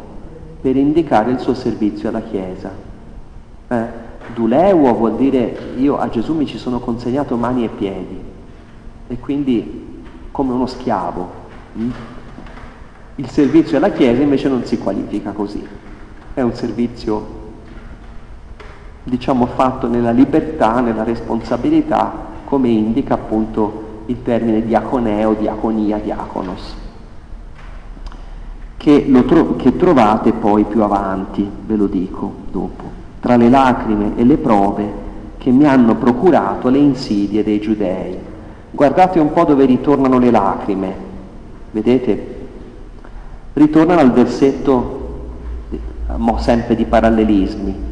[0.61, 2.71] per indicare il suo servizio alla Chiesa.
[3.69, 3.87] Eh,
[4.35, 8.21] duleuo vuol dire io a Gesù mi ci sono consegnato mani e piedi
[9.09, 11.29] e quindi come uno schiavo.
[11.79, 11.91] Mm?
[13.17, 15.67] Il servizio alla Chiesa invece non si qualifica così,
[16.33, 17.39] è un servizio
[19.03, 26.75] diciamo fatto nella libertà, nella responsabilità, come indica appunto il termine diaconeo, diaconia, diaconos.
[28.77, 32.83] che, tro- che trovate poi più avanti, ve lo dico dopo,
[33.21, 34.93] tra le lacrime e le prove
[35.39, 38.19] che mi hanno procurato le insidie dei giudei.
[38.73, 40.95] Guardate un po' dove ritornano le lacrime,
[41.71, 42.49] vedete?
[43.53, 44.99] Ritornano al versetto
[46.39, 47.90] sempre di parallelismi.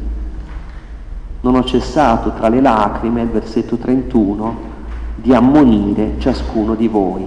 [1.41, 4.67] Non ho cessato tra le lacrime, il versetto 31,
[5.15, 7.25] di ammonire ciascuno di voi.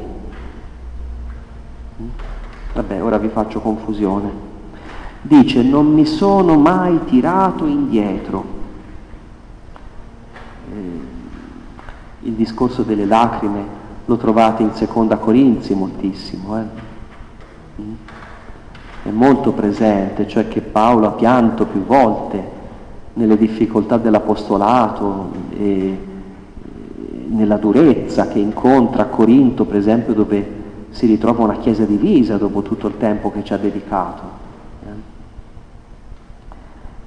[2.75, 4.51] Vabbè, ora vi faccio confusione.
[5.23, 8.45] Dice, non mi sono mai tirato indietro.
[10.71, 11.01] Eh,
[12.21, 16.59] il discorso delle lacrime lo trovate in seconda Corinzi moltissimo.
[16.59, 16.65] Eh?
[17.81, 17.93] Mm.
[19.05, 22.61] È molto presente, cioè che Paolo ha pianto più volte
[23.15, 25.99] nelle difficoltà dell'apostolato e
[27.29, 32.63] nella durezza che incontra a Corinto, per esempio, dove si ritrova una chiesa divisa dopo
[32.63, 34.23] tutto il tempo che ci ha dedicato.
[34.85, 34.91] Eh.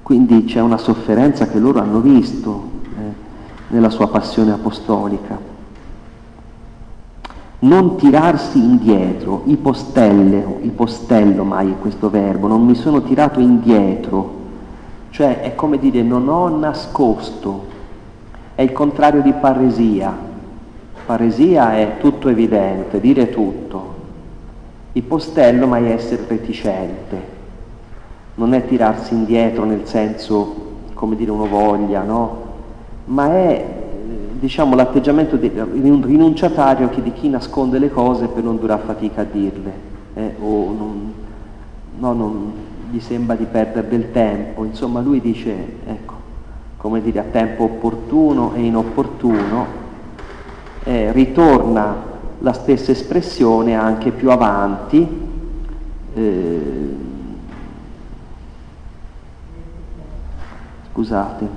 [0.02, 3.00] Quindi c'è una sofferenza che loro hanno visto eh,
[3.68, 5.54] nella sua passione apostolica.
[7.58, 14.44] Non tirarsi indietro, ipostelle, ipostello mai questo verbo, non mi sono tirato indietro,
[15.16, 17.64] cioè è come dire non ho nascosto,
[18.54, 20.14] è il contrario di paresia.
[21.06, 23.94] Paresia è tutto evidente, dire tutto.
[24.92, 27.22] Ipostello mai essere reticente.
[28.34, 30.54] Non è tirarsi indietro nel senso,
[30.92, 32.42] come dire, uno voglia, no?
[33.06, 33.64] Ma è,
[34.38, 39.72] diciamo, l'atteggiamento rinunciatario di chi nasconde le cose per non durare fatica a dirle.
[40.12, 40.34] Eh?
[40.42, 41.12] O non,
[42.00, 42.52] no, non
[42.90, 44.64] gli sembra di perdere del tempo.
[44.64, 45.54] Insomma, lui dice,
[45.86, 46.14] ecco,
[46.76, 49.66] come dire, a tempo opportuno e inopportuno,
[50.84, 55.08] eh, ritorna la stessa espressione anche più avanti,
[56.14, 56.94] eh,
[60.92, 61.48] scusate,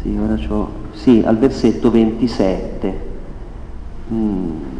[0.00, 3.10] sì, ora c'ho, sì, al versetto 27.
[4.12, 4.71] Mm.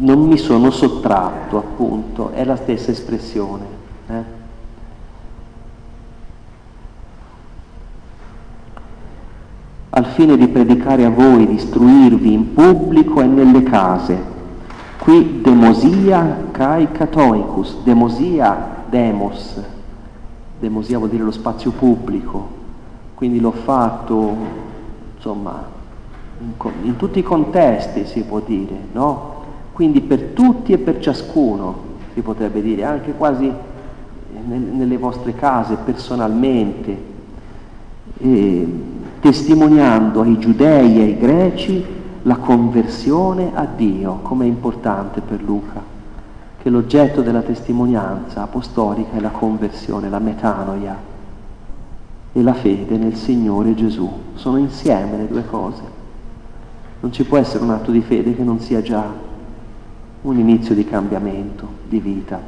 [0.00, 3.76] Non mi sono sottratto, appunto, è la stessa espressione.
[4.08, 4.36] Eh?
[9.98, 14.36] al fine di predicare a voi, di istruirvi in pubblico e nelle case.
[14.98, 19.60] Qui demosia kai catoicus, demosia demos,
[20.58, 22.56] demosia vuol dire lo spazio pubblico,
[23.14, 24.36] quindi l'ho fatto,
[25.16, 25.64] insomma,
[26.40, 29.37] in, in tutti i contesti si può dire, no?
[29.78, 31.76] Quindi per tutti e per ciascuno,
[32.12, 33.48] si potrebbe dire, anche quasi
[34.44, 36.96] nelle vostre case, personalmente.
[38.18, 38.68] E,
[39.20, 41.84] testimoniando ai giudei e ai greci
[42.22, 45.80] la conversione a Dio, come è importante per Luca,
[46.60, 50.96] che l'oggetto della testimonianza apostolica è la conversione, la metanoia
[52.32, 54.10] e la fede nel Signore Gesù.
[54.34, 55.82] Sono insieme le due cose.
[56.98, 59.26] Non ci può essere un atto di fede che non sia già
[60.22, 62.40] un inizio di cambiamento, di vita,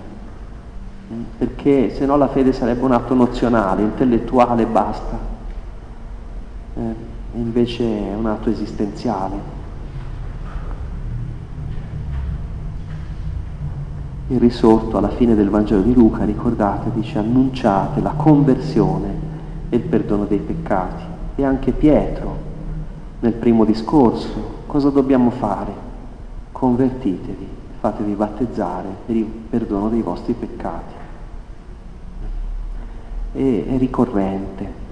[1.39, 5.31] perché se no la fede sarebbe un atto nozionale, intellettuale e basta
[6.75, 6.95] eh,
[7.35, 9.59] invece è un atto esistenziale.
[14.29, 19.29] Il risorto alla fine del Vangelo di Luca, ricordate, dice annunciate la conversione
[19.69, 21.03] e il perdono dei peccati.
[21.35, 22.49] E anche Pietro,
[23.21, 25.89] nel primo discorso, cosa dobbiamo fare?
[26.53, 27.49] Convertitevi,
[27.81, 30.95] fatevi battezzare per il perdono dei vostri peccati.
[33.33, 34.89] E, è ricorrente.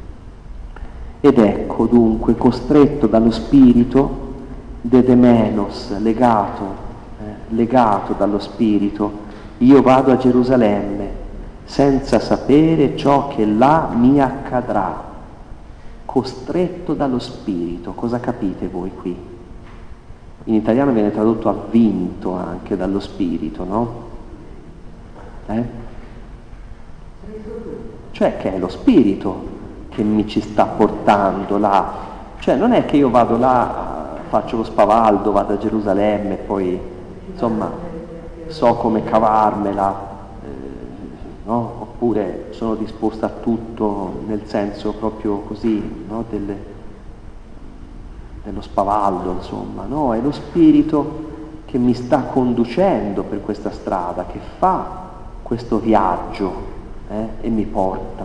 [1.21, 4.27] Ed ecco dunque, costretto dallo spirito,
[4.81, 6.65] dedemenos, legato,
[7.21, 9.27] eh, legato dallo spirito,
[9.59, 11.27] io vado a Gerusalemme
[11.65, 15.07] senza sapere ciò che là mi accadrà.
[16.07, 19.28] Costretto dallo spirito, cosa capite voi qui?
[20.45, 24.07] In italiano viene tradotto avvinto anche dallo spirito, no?
[25.47, 25.65] Eh?
[28.13, 29.57] Cioè che è lo spirito
[29.91, 31.93] che mi ci sta portando là.
[32.39, 36.81] Cioè non è che io vado là, faccio lo spavaldo, vado a Gerusalemme e poi
[37.31, 37.71] insomma
[38.47, 40.07] so come cavarmela,
[40.43, 40.49] eh,
[41.45, 41.73] no?
[41.81, 46.25] oppure sono disposta a tutto nel senso proprio così no?
[46.29, 46.77] Delle,
[48.43, 50.15] dello spavaldo, insomma, no?
[50.15, 51.27] È lo spirito
[51.65, 55.07] che mi sta conducendo per questa strada, che fa
[55.43, 56.53] questo viaggio
[57.11, 57.29] eh?
[57.43, 58.25] e mi porta.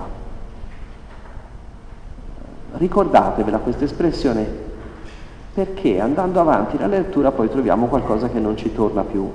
[2.74, 4.62] Ricordatevela questa espressione
[5.54, 9.30] perché andando avanti nella lettura poi troviamo qualcosa che non ci torna più.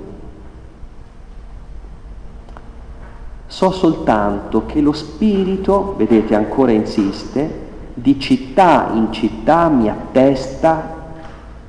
[3.47, 7.67] So soltanto che lo spirito, vedete ancora insiste,
[8.01, 10.97] di città in città mi attesta,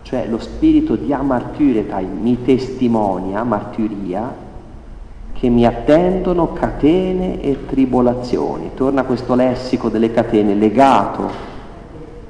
[0.03, 4.47] cioè lo spirito di amartyretai mi testimonia, martiria,
[5.34, 8.71] che mi attendono catene e tribolazioni.
[8.75, 11.47] Torna questo lessico delle catene, legato.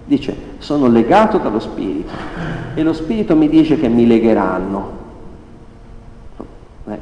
[0.05, 2.11] Dice, sono legato dallo Spirito
[2.75, 4.97] e lo Spirito mi dice che mi legheranno.
[6.83, 6.99] Beh,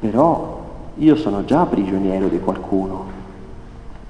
[0.00, 0.60] però
[0.96, 3.11] io sono già prigioniero di qualcuno.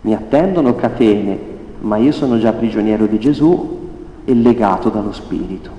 [0.03, 1.38] Mi attendono catene,
[1.80, 3.78] ma io sono già prigioniero di Gesù
[4.24, 5.70] e legato dallo Spirito.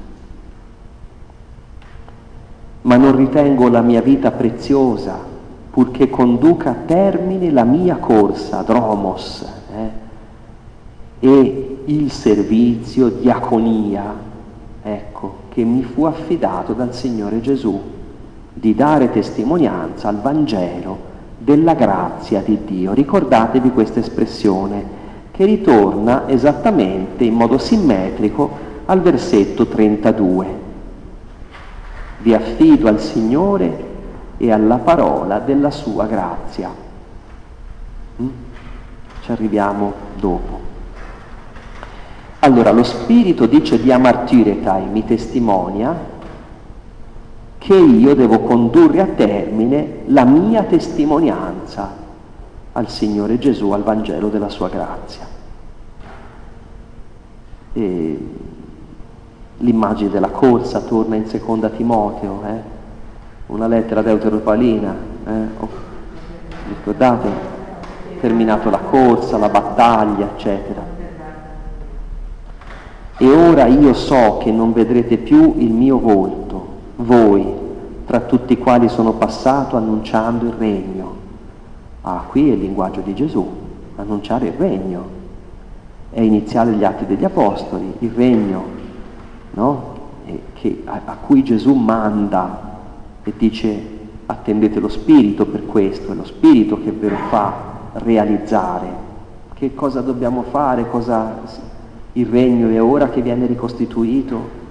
[2.81, 5.17] Ma non ritengo la mia vita preziosa,
[5.69, 9.89] purché conduca a termine la mia corsa, dromos, eh,
[11.19, 14.13] e il servizio, diaconia,
[14.81, 17.79] ecco, che mi fu affidato dal Signore Gesù,
[18.53, 21.11] di dare testimonianza al Vangelo
[21.43, 22.93] della grazia di Dio.
[22.93, 30.63] Ricordatevi questa espressione che ritorna esattamente in modo simmetrico al versetto 32
[32.23, 33.91] vi affido al Signore
[34.37, 36.73] e alla parola della sua grazia.
[38.21, 38.27] Mm?
[39.21, 40.71] Ci arriviamo dopo.
[42.39, 46.11] Allora, lo Spirito dice di amartiretai, mi testimonia
[47.63, 51.95] che io devo condurre a termine la mia testimonianza
[52.73, 55.25] al Signore Gesù, al Vangelo della sua grazia.
[57.71, 58.27] E
[59.59, 62.61] l'immagine della corsa torna in seconda Timoteo, eh?
[63.45, 64.95] una lettera deuteropalina,
[65.25, 65.47] eh?
[65.57, 65.69] oh,
[66.67, 67.29] ricordate?
[68.19, 70.81] Terminato la corsa, la battaglia, eccetera.
[73.15, 76.42] E ora io so che non vedrete più il mio volto,
[76.97, 77.45] voi,
[78.05, 81.15] tra tutti i quali sono passato annunciando il regno.
[82.01, 83.47] Ah, qui è il linguaggio di Gesù,
[83.95, 85.21] annunciare il regno.
[86.09, 88.63] È iniziale gli atti degli Apostoli, il regno
[89.51, 89.93] no?
[90.53, 92.71] che, a, a cui Gesù manda
[93.23, 93.91] e dice
[94.25, 97.53] attendete lo Spirito per questo, è lo Spirito che ve lo fa
[97.93, 99.01] realizzare.
[99.53, 100.89] Che cosa dobbiamo fare?
[100.89, 101.39] Cosa,
[102.13, 104.61] il regno è ora che viene ricostituito?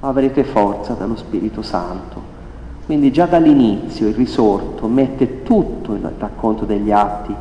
[0.00, 2.34] Avrete forza dallo Spirito Santo.
[2.84, 7.34] Quindi già dall'inizio il risorto mette tutto il racconto degli atti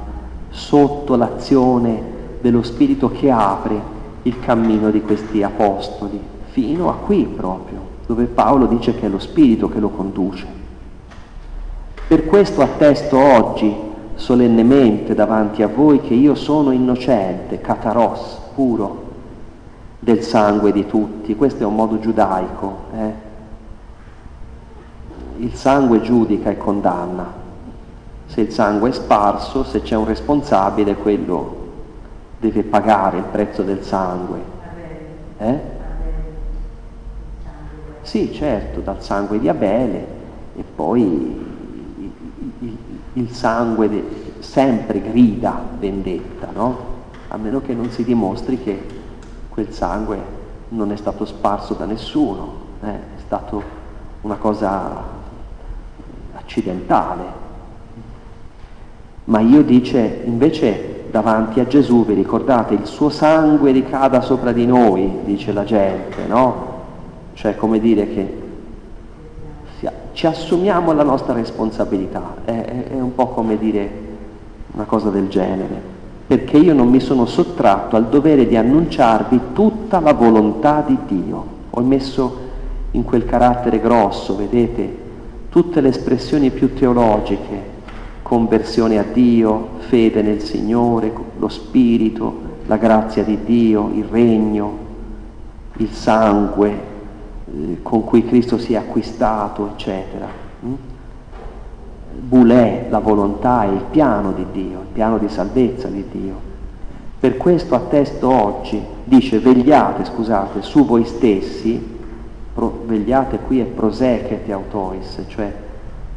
[0.49, 3.93] sotto l'azione dello Spirito che apre
[4.23, 9.19] il cammino di questi apostoli, fino a qui proprio, dove Paolo dice che è lo
[9.19, 10.47] Spirito che lo conduce.
[12.07, 13.75] Per questo attesto oggi
[14.15, 19.03] solennemente davanti a voi che io sono innocente, kataros, puro,
[20.05, 21.35] del sangue di tutti.
[21.35, 22.77] Questo è un modo giudaico.
[22.93, 23.13] Eh?
[25.37, 27.43] Il sangue giudica e condanna.
[28.27, 31.63] Se il sangue è sparso, se c'è un responsabile, quello
[32.39, 34.39] deve pagare il prezzo del sangue.
[35.39, 35.59] Eh?
[38.03, 40.07] Sì, certo, dal sangue di Abele
[40.55, 41.53] e poi
[43.13, 44.03] il sangue
[44.37, 46.93] sempre grida vendetta, no?
[47.29, 48.94] A meno che non si dimostri che
[49.55, 50.19] quel sangue
[50.69, 52.53] non è stato sparso da nessuno,
[52.83, 52.89] eh?
[52.89, 53.63] è stato
[54.21, 55.01] una cosa
[56.33, 57.23] accidentale.
[59.23, 64.65] Ma io dice, invece davanti a Gesù, vi ricordate, il suo sangue ricada sopra di
[64.65, 66.73] noi, dice la gente, no?
[67.33, 68.43] cioè come dire che
[70.11, 74.03] ci assumiamo la nostra responsabilità, è, è un po' come dire
[74.73, 75.94] una cosa del genere,
[76.27, 81.45] perché io non mi sono sottratto al dovere di annunciarvi tutta la volontà di Dio.
[81.69, 82.37] Ho messo
[82.91, 85.03] in quel carattere grosso, vedete,
[85.49, 87.73] tutte le espressioni più teologiche,
[88.21, 94.77] conversione a Dio, fede nel Signore, lo Spirito, la grazia di Dio, il regno,
[95.77, 96.69] il sangue,
[97.45, 100.27] eh, con cui Cristo si è acquistato, eccetera.
[100.65, 100.73] Mm?
[102.17, 106.53] Bulè, la volontà e il piano di Dio, il piano di salvezza di Dio.
[107.19, 111.93] Per questo attesto oggi dice vegliate, scusate, su voi stessi,
[112.53, 115.53] pro, vegliate qui è prosechete autois, cioè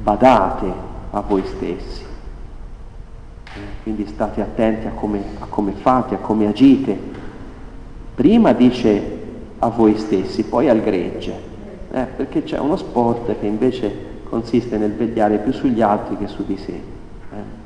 [0.02, 0.72] badate
[1.10, 2.04] a voi stessi.
[3.44, 6.96] Eh, quindi state attenti a come, a come fate, a come agite.
[8.14, 9.16] Prima dice
[9.58, 11.32] a voi stessi, poi al gregge,
[11.90, 16.44] eh, perché c'è uno sport che invece consiste nel vegliare più sugli altri che su
[16.44, 16.72] di sé.
[16.72, 17.56] Eh.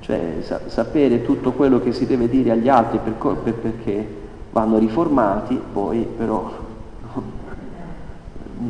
[0.00, 4.06] Cioè sa- sapere tutto quello che si deve dire agli altri per co- per- perché
[4.50, 6.50] vanno riformati, poi però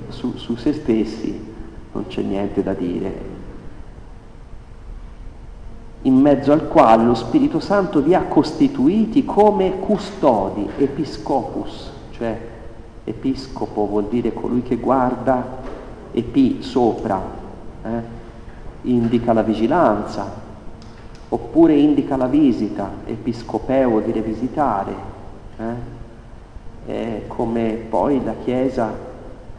[0.08, 1.48] su, su se stessi
[1.92, 3.38] non c'è niente da dire.
[6.02, 12.40] in mezzo al quale lo Spirito Santo vi ha costituiti come custodi, episcopus, cioè
[13.04, 15.58] episcopo vuol dire colui che guarda,
[16.12, 17.20] epi sopra,
[17.82, 18.18] eh?
[18.82, 20.30] indica la vigilanza,
[21.28, 24.94] oppure indica la visita, episcopeo dire visitare,
[25.56, 25.98] eh?
[27.28, 28.92] Come poi la Chiesa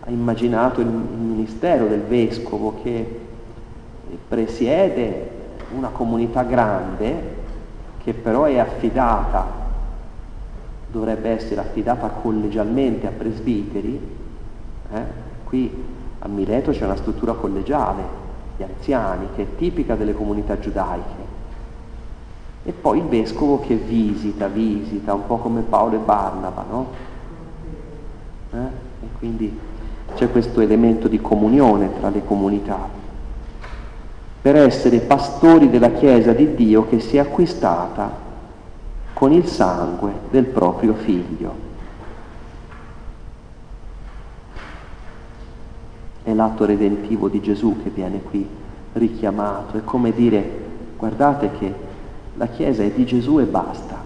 [0.02, 3.20] ha immaginato il, il ministero del Vescovo che
[4.28, 5.30] presiede
[5.76, 7.40] una comunità grande
[8.04, 9.46] che però è affidata,
[10.92, 14.18] dovrebbe essere affidata collegialmente a presbiteri,
[14.92, 15.04] eh?
[15.44, 15.72] qui
[16.24, 18.04] a Mileto c'è una struttura collegiale,
[18.58, 21.30] gli anziani, che è tipica delle comunità giudaiche,
[22.64, 26.88] e poi il vescovo che visita, visita, un po' come Paolo e Barnaba, no?
[28.54, 28.58] Eh?
[29.04, 29.60] E quindi
[30.14, 33.00] c'è questo elemento di comunione tra le comunità
[34.42, 38.12] per essere pastori della Chiesa di Dio che si è acquistata
[39.14, 41.70] con il sangue del proprio figlio.
[46.24, 48.48] È l'atto redentivo di Gesù che viene qui
[48.94, 50.60] richiamato, è come dire
[50.98, 51.74] guardate che
[52.36, 53.98] la Chiesa è di Gesù e basta,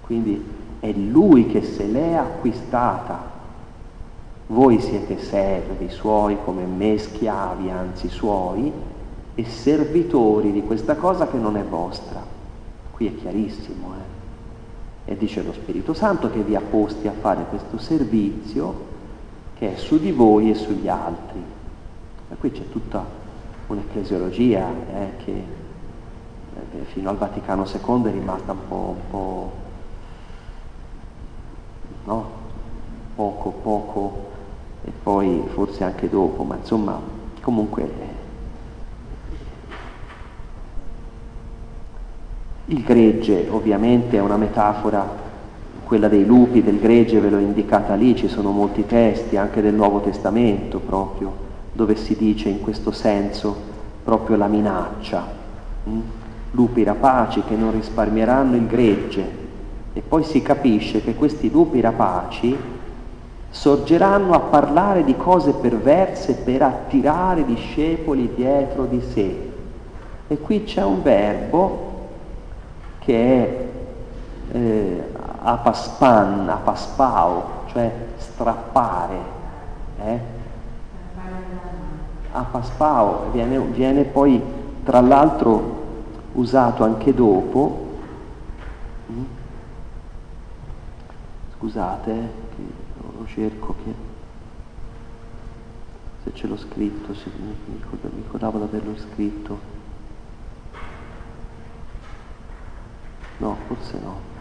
[0.00, 0.42] quindi
[0.80, 3.34] è Lui che se l'è acquistata.
[4.48, 8.72] Voi siete servi suoi come me, schiavi, anzi suoi,
[9.34, 12.22] e servitori di questa cosa che non è vostra.
[12.92, 15.12] Qui è chiarissimo, eh?
[15.12, 18.94] E dice lo Spirito Santo che vi ha posti a fare questo servizio
[19.58, 21.42] che è su di voi e sugli altri.
[22.28, 23.04] E qui c'è tutta
[23.66, 25.32] un'ecclesiologia eh, che
[26.54, 29.52] eh, fino al Vaticano II è rimasta un po', un po'
[32.04, 32.30] no?
[33.14, 34.30] poco, poco,
[34.84, 37.00] e poi forse anche dopo, ma insomma
[37.40, 38.14] comunque
[42.68, 45.08] Il gregge ovviamente è una metafora,
[45.86, 49.72] quella dei lupi, del gregge ve l'ho indicata lì, ci sono molti testi anche del
[49.72, 51.32] Nuovo Testamento proprio,
[51.70, 53.54] dove si dice in questo senso
[54.02, 55.24] proprio la minaccia.
[55.84, 56.00] Hm?
[56.50, 59.24] Lupi rapaci che non risparmieranno il gregge
[59.92, 62.56] e poi si capisce che questi lupi rapaci
[63.48, 69.50] sorgeranno a parlare di cose perverse per attirare discepoli dietro di sé.
[70.26, 71.94] E qui c'è un verbo
[72.98, 73.64] che è
[74.52, 75.02] eh,
[75.46, 79.18] apaspan, apaspao, cioè strappare.
[79.98, 80.20] Eh?
[82.32, 84.42] Apaspao viene, viene poi
[84.82, 85.84] tra l'altro
[86.32, 87.98] usato anche dopo,
[89.10, 89.24] mm?
[91.54, 92.28] scusate, eh,
[93.18, 93.94] lo cerco che
[96.24, 97.54] se ce l'ho scritto, se, mi
[98.16, 99.74] ricordavo di averlo scritto.
[103.38, 104.35] No, forse no.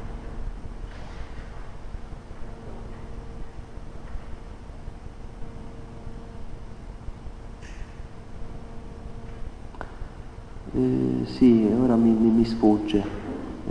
[10.78, 13.02] Eh, sì, ora mi, mi, mi, sfugge,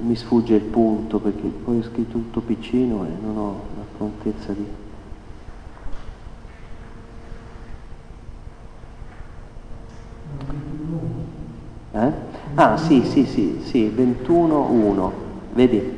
[0.01, 4.55] mi sfugge il punto perché poi ho scritto tutto piccino e non ho la prontezza
[4.55, 4.67] di...
[11.93, 12.13] Eh?
[12.55, 15.11] Ah sì, sì, sì, sì, 21.1,
[15.53, 15.97] vedi,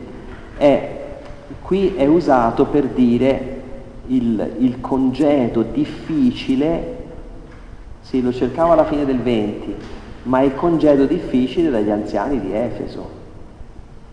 [0.57, 1.19] è,
[1.63, 3.63] qui è usato per dire
[4.07, 7.05] il, il congedo difficile,
[8.01, 9.75] sì, lo cercavo alla fine del 20,
[10.27, 13.11] ma il congedo difficile dagli anziani di Efeso.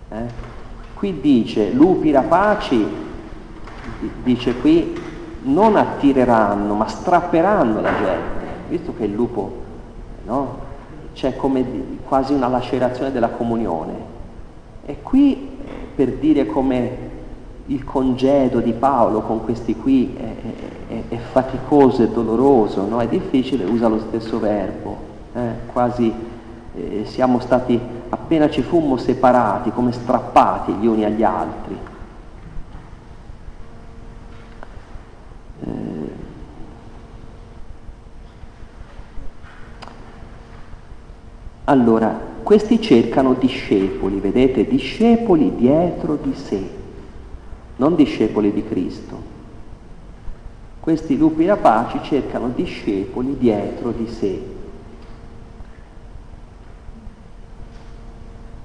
[0.10, 0.52] Eh?
[0.94, 2.86] Qui dice, lupi rapaci,
[4.24, 4.96] dice qui,
[5.44, 9.62] non attireranno, ma strapperanno la gente, visto che il lupo,
[10.26, 10.72] no?
[11.14, 11.66] c'è come
[12.08, 14.12] quasi una lacerazione della comunione.
[14.86, 15.50] E qui
[15.96, 17.12] per dire come
[17.68, 23.00] il congedo di Paolo con questi qui è, è, è faticoso e doloroso, no?
[23.00, 25.52] è difficile, usa lo stesso verbo, eh?
[25.72, 26.14] quasi
[26.76, 27.80] eh, siamo stati,
[28.10, 31.92] appena ci fummo separati, come strappati gli uni agli altri.
[41.66, 46.62] Allora, questi cercano discepoli, vedete, discepoli dietro di sé,
[47.78, 49.32] non discepoli di Cristo.
[50.82, 54.53] Questi lupi rapaci cercano discepoli dietro di sé.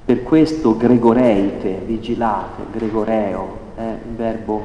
[0.09, 4.62] Per questo gregoreite, vigilate, gregoreo, è eh, il verbo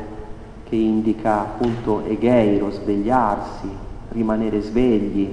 [0.63, 3.69] che indica appunto egeiro, svegliarsi,
[4.11, 5.29] rimanere svegli,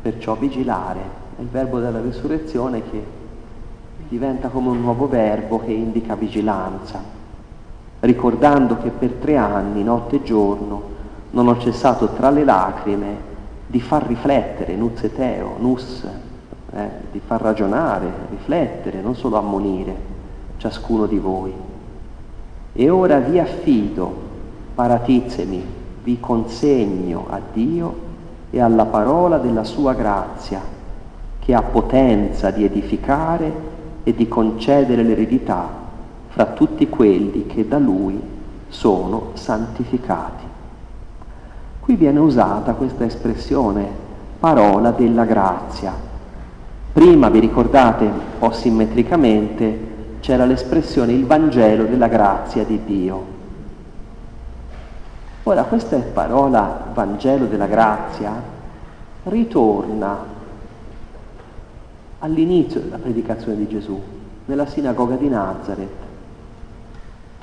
[0.00, 1.00] perciò vigilare.
[1.36, 3.04] È il verbo della risurrezione che
[4.08, 7.02] diventa come un nuovo verbo che indica vigilanza,
[8.00, 10.82] ricordando che per tre anni, notte e giorno,
[11.32, 13.16] non ho cessato tra le lacrime
[13.66, 16.02] di far riflettere, nuzzeteo, nus,
[16.74, 19.94] eh, di far ragionare, riflettere, non solo ammonire
[20.56, 21.52] ciascuno di voi.
[22.72, 24.14] E ora vi affido,
[24.74, 25.64] paratizemi,
[26.02, 28.10] vi consegno a Dio
[28.50, 30.60] e alla parola della sua grazia,
[31.38, 33.70] che ha potenza di edificare
[34.04, 35.68] e di concedere l'eredità
[36.28, 38.20] fra tutti quelli che da lui
[38.68, 40.44] sono santificati.
[41.80, 43.86] Qui viene usata questa espressione,
[44.38, 45.92] parola della grazia.
[46.92, 49.90] Prima, vi ricordate, un po' simmetricamente,
[50.20, 53.24] c'era l'espressione il Vangelo della grazia di Dio.
[55.44, 58.32] Ora, questa parola Vangelo della grazia
[59.22, 60.18] ritorna
[62.18, 63.98] all'inizio della predicazione di Gesù,
[64.44, 65.88] nella sinagoga di Nazareth.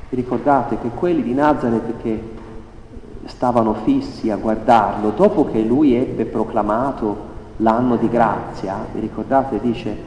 [0.10, 2.24] Vi ricordate che quelli di Nazareth che
[3.26, 7.29] stavano fissi a guardarlo, dopo che lui ebbe proclamato
[7.62, 9.98] l'anno di grazia, vi ricordate, dice,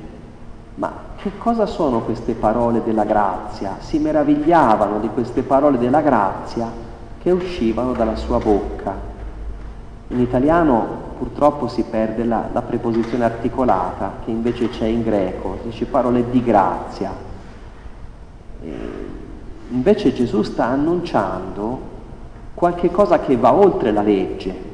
[0.75, 3.77] ma che cosa sono queste parole della grazia?
[3.81, 6.71] Si meravigliavano di queste parole della grazia
[7.19, 9.11] che uscivano dalla sua bocca.
[10.09, 15.85] In italiano purtroppo si perde la, la preposizione articolata che invece c'è in greco, dice
[15.85, 17.13] parole di grazia.
[18.63, 18.75] E
[19.69, 21.91] invece Gesù sta annunciando
[22.55, 24.71] qualche cosa che va oltre la legge,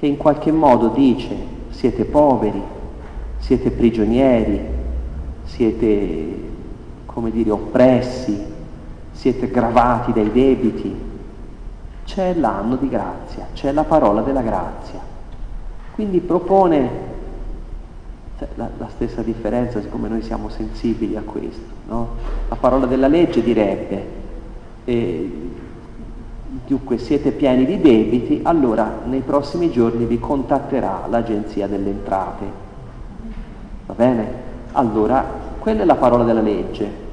[0.00, 1.36] che in qualche modo dice
[1.68, 2.62] siete poveri,
[3.36, 4.58] siete prigionieri,
[5.44, 6.50] siete,
[7.04, 8.42] come dire, oppressi,
[9.12, 11.08] siete gravati dai debiti.
[12.06, 15.00] C'è l'anno di grazia, c'è la parola della grazia.
[15.92, 16.90] Quindi propone
[18.38, 21.66] cioè, la, la, stessa differenza, siccome noi siamo sensibili a questo.
[21.88, 22.08] No?
[22.48, 24.06] La parola della legge direbbe,
[24.86, 25.50] eh,
[26.66, 32.44] dunque siete pieni di debiti, allora nei prossimi giorni vi contatterà l'agenzia delle entrate.
[33.86, 34.32] Va bene?
[34.72, 35.24] Allora,
[35.58, 37.08] quella è la parola della legge.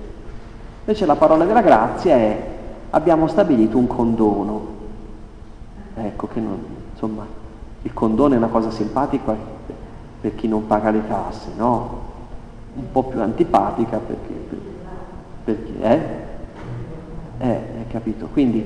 [0.79, 2.55] Invece la parola della grazia è
[2.89, 4.75] abbiamo stabilito un condono.
[5.95, 6.57] Ecco che non,
[6.91, 7.25] insomma,
[7.83, 9.35] il condono è una cosa simpatica
[10.19, 12.05] per chi non paga le tasse, no?
[12.75, 14.33] Un po' più antipatica perché,
[15.43, 16.25] perché eh?
[17.39, 18.27] Eh, capito?
[18.31, 18.65] Quindi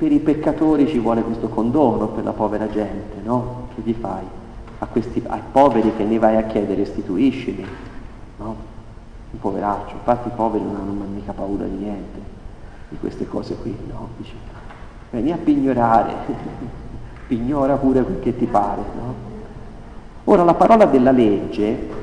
[0.00, 3.68] per i peccatori ci vuole questo condono per la povera gente, no?
[3.74, 4.24] Che gli fai?
[4.78, 7.66] A questi, ai poveri che ne vai a chiedere restituiscili,
[8.38, 8.56] no?
[9.32, 12.18] Un poveraccio, infatti i poveri non hanno mica paura di niente,
[12.88, 14.08] di queste cose qui, no?
[14.16, 14.32] Dice,
[15.10, 16.78] vieni a pignorare.
[17.34, 18.82] ignora pure quel che ti pare.
[18.96, 19.14] No?
[20.24, 21.98] Ora la parola della legge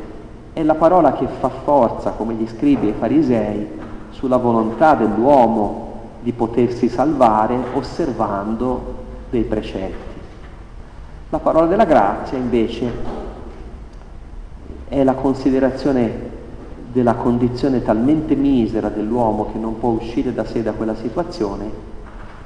[0.54, 3.68] è la parola che fa forza, come gli scribi e i farisei,
[4.12, 5.87] sulla volontà dell'uomo
[6.28, 8.95] di potersi salvare osservando
[9.30, 10.19] dei precetti.
[11.30, 12.91] La parola della grazia invece
[14.89, 16.36] è la considerazione
[16.91, 21.71] della condizione talmente misera dell'uomo che non può uscire da sé da quella situazione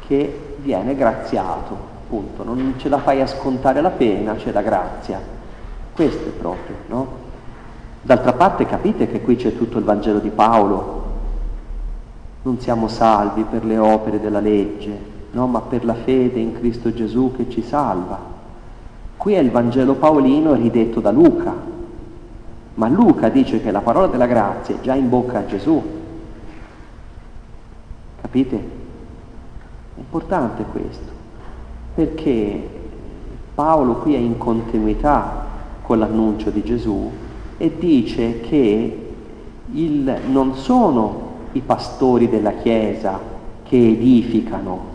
[0.05, 1.73] che viene graziato
[2.03, 5.19] appunto, non ce la fai a scontare la pena, c'è la grazia.
[5.91, 7.07] Questo è proprio, no?
[8.03, 11.00] D'altra parte capite che qui c'è tutto il Vangelo di Paolo.
[12.43, 14.97] Non siamo salvi per le opere della legge,
[15.31, 15.47] no?
[15.47, 18.19] ma per la fede in Cristo Gesù che ci salva.
[19.17, 21.53] Qui è il Vangelo paolino ridetto da Luca,
[22.73, 25.81] ma Luca dice che la parola della grazia è già in bocca a Gesù.
[28.21, 28.55] Capite?
[29.95, 31.19] È importante questo
[31.93, 32.79] perché
[33.53, 35.45] Paolo qui è in continuità
[35.81, 37.11] con l'annuncio di Gesù
[37.57, 39.13] e dice che
[39.73, 43.19] il, non sono i pastori della Chiesa
[43.63, 44.85] che edificano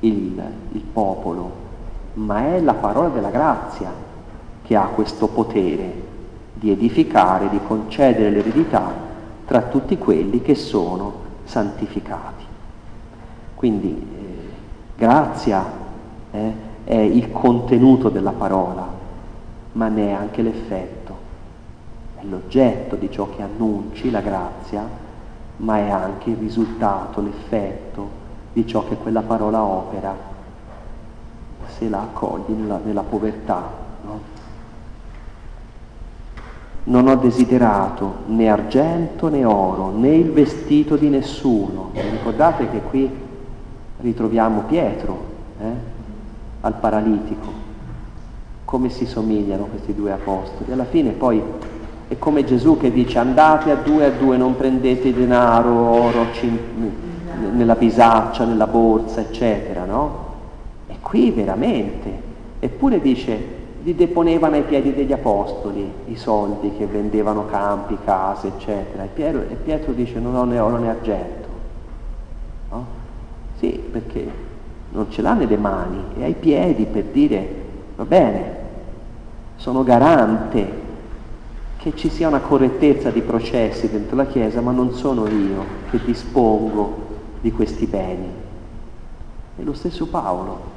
[0.00, 1.50] il, il popolo,
[2.14, 3.90] ma è la parola della grazia
[4.62, 6.10] che ha questo potere
[6.54, 8.92] di edificare, di concedere l'eredità
[9.44, 11.12] tra tutti quelli che sono
[11.44, 12.44] santificati.
[13.54, 14.48] Quindi eh,
[14.96, 15.64] grazia
[16.30, 16.52] eh,
[16.84, 18.86] è il contenuto della parola,
[19.72, 21.16] ma ne è anche l'effetto.
[22.16, 24.86] È l'oggetto di ciò che annunci, la grazia,
[25.62, 28.20] ma è anche il risultato, l'effetto
[28.52, 30.14] di ciò che quella parola opera
[31.66, 33.70] se la accogli nella, nella povertà.
[34.04, 34.20] No?
[36.84, 41.90] Non ho desiderato né argento né oro, né il vestito di nessuno.
[41.92, 43.10] Ricordate che qui
[44.00, 45.24] ritroviamo Pietro,
[45.60, 45.74] eh?
[46.60, 47.60] al paralitico.
[48.64, 50.72] Come si somigliano questi due apostoli?
[50.72, 51.40] Alla fine poi
[52.12, 56.26] È come Gesù che dice andate a due a due, non prendete denaro, oro
[57.54, 60.26] nella bisaccia, nella borsa, eccetera, no?
[60.88, 62.10] E qui veramente.
[62.60, 63.38] Eppure dice,
[63.82, 69.04] li deponevano ai piedi degli apostoli i soldi che vendevano campi, case, eccetera.
[69.04, 71.48] E Pietro, e Pietro dice non ho né oro né argento.
[72.72, 72.86] No?
[73.58, 74.30] Sì, perché
[74.90, 77.54] non ce l'ha nelle mani, è ai piedi per dire
[77.96, 78.56] va bene,
[79.56, 80.81] sono garante
[81.82, 85.98] che ci sia una correttezza di processi dentro la Chiesa, ma non sono io che
[86.04, 87.10] dispongo
[87.40, 88.28] di questi beni.
[89.56, 90.70] È lo stesso Paolo.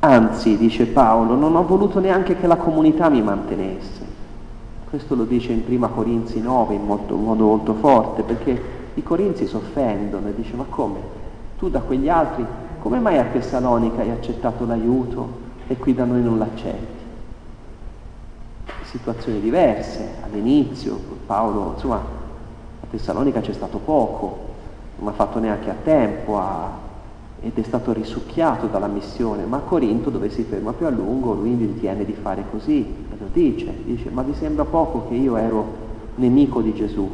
[0.00, 4.04] Anzi, dice Paolo, non ho voluto neanche che la comunità mi mantenesse.
[4.90, 8.62] Questo lo dice in Prima Corinzi 9 in molto, modo molto forte, perché
[8.94, 10.98] i corinzi si offendono e dice ma come?
[11.56, 12.44] Tu da quegli altri,
[12.80, 17.03] come mai a Tessalonica hai accettato l'aiuto e qui da noi non l'accetti?
[18.94, 24.38] Situazioni diverse, all'inizio Paolo, insomma, a Tessalonica c'è stato poco,
[24.98, 26.70] non ha fatto neanche a tempo a
[27.40, 31.32] ed è stato risucchiato dalla missione, ma a Corinto dove si ferma più a lungo
[31.32, 35.36] lui ritiene di fare così, e lo dice, dice ma vi sembra poco che io
[35.38, 35.66] ero
[36.14, 37.10] nemico di Gesù,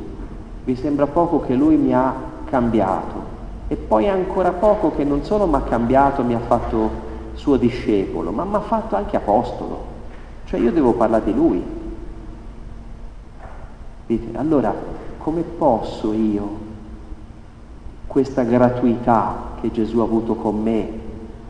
[0.64, 2.14] vi sembra poco che lui mi ha
[2.44, 3.38] cambiato?
[3.68, 6.90] E poi ancora poco che non solo mi ha cambiato, mi ha fatto
[7.32, 9.98] suo discepolo, ma mi ha fatto anche apostolo,
[10.50, 11.62] cioè io devo parlare di lui.
[14.04, 14.74] Dite, allora
[15.18, 16.68] come posso io
[18.08, 20.88] questa gratuità che Gesù ha avuto con me,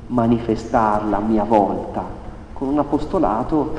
[0.08, 2.04] manifestarla a mia volta,
[2.52, 3.74] con un apostolato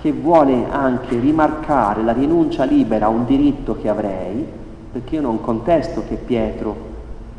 [0.00, 4.46] che vuole anche rimarcare la rinuncia libera a un diritto che avrei,
[4.92, 6.76] perché io non contesto che Pietro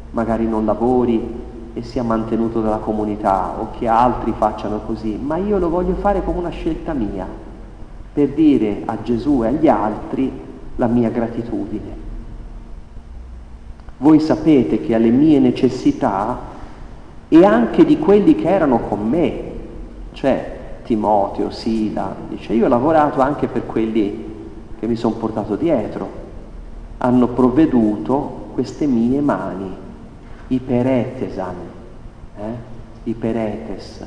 [0.10, 1.45] magari non lavori
[1.78, 6.24] e sia mantenuto dalla comunità o che altri facciano così, ma io lo voglio fare
[6.24, 7.28] come una scelta mia,
[8.14, 10.32] per dire a Gesù e agli altri
[10.78, 12.04] la mia gratitudine.
[13.98, 16.40] Voi sapete che alle mie necessità
[17.28, 19.52] e anche di quelli che erano con me,
[20.14, 24.34] cioè Timoteo, Sila, dice io ho lavorato anche per quelli
[24.80, 26.08] che mi sono portato dietro,
[27.00, 29.84] hanno provveduto queste mie mani,
[30.48, 31.56] iperetesan,
[32.38, 32.56] eh?
[33.04, 34.06] iperetes,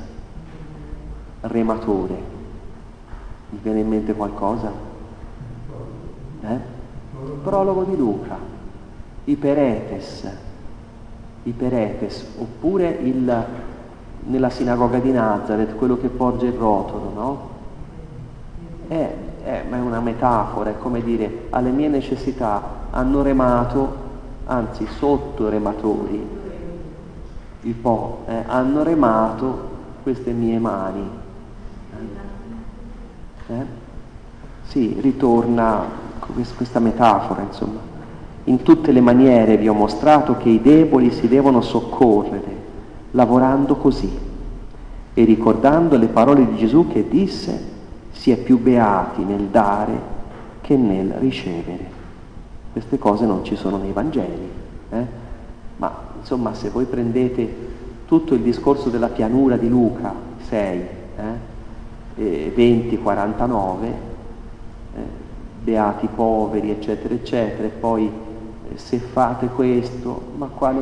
[1.42, 2.36] rematore.
[3.50, 4.70] Mi viene in mente qualcosa?
[6.42, 6.58] Eh?
[7.42, 8.56] Prologo di Luca
[9.28, 10.26] iperetes,
[11.42, 13.44] iperetes, oppure il,
[14.20, 17.48] nella sinagoga di Nazareth, quello che porge il rotolo, no?
[18.88, 19.14] È,
[19.44, 24.06] è, è una metafora, è come dire, alle mie necessità hanno remato,
[24.50, 26.26] anzi sotto rematori,
[27.62, 31.08] il po', eh, hanno remato queste mie mani.
[33.48, 33.64] Eh?
[34.64, 35.84] Sì, ritorna
[36.56, 37.80] questa metafora, insomma.
[38.44, 42.56] In tutte le maniere vi ho mostrato che i deboli si devono soccorrere,
[43.10, 44.10] lavorando così
[45.12, 47.76] e ricordando le parole di Gesù che disse
[48.12, 50.00] si è più beati nel dare
[50.62, 51.97] che nel ricevere.
[52.72, 54.50] Queste cose non ci sono nei Vangeli,
[54.90, 55.06] eh?
[55.76, 57.66] ma insomma se voi prendete
[58.06, 60.14] tutto il discorso della pianura di Luca
[60.48, 61.56] 6, eh?
[62.18, 63.92] 20-49, eh,
[65.62, 68.10] beati poveri, eccetera, eccetera, e poi
[68.74, 70.80] se fate questo, ma quale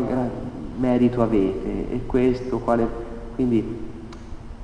[0.76, 1.90] merito avete?
[1.90, 3.04] E questo, quale...
[3.34, 3.84] Quindi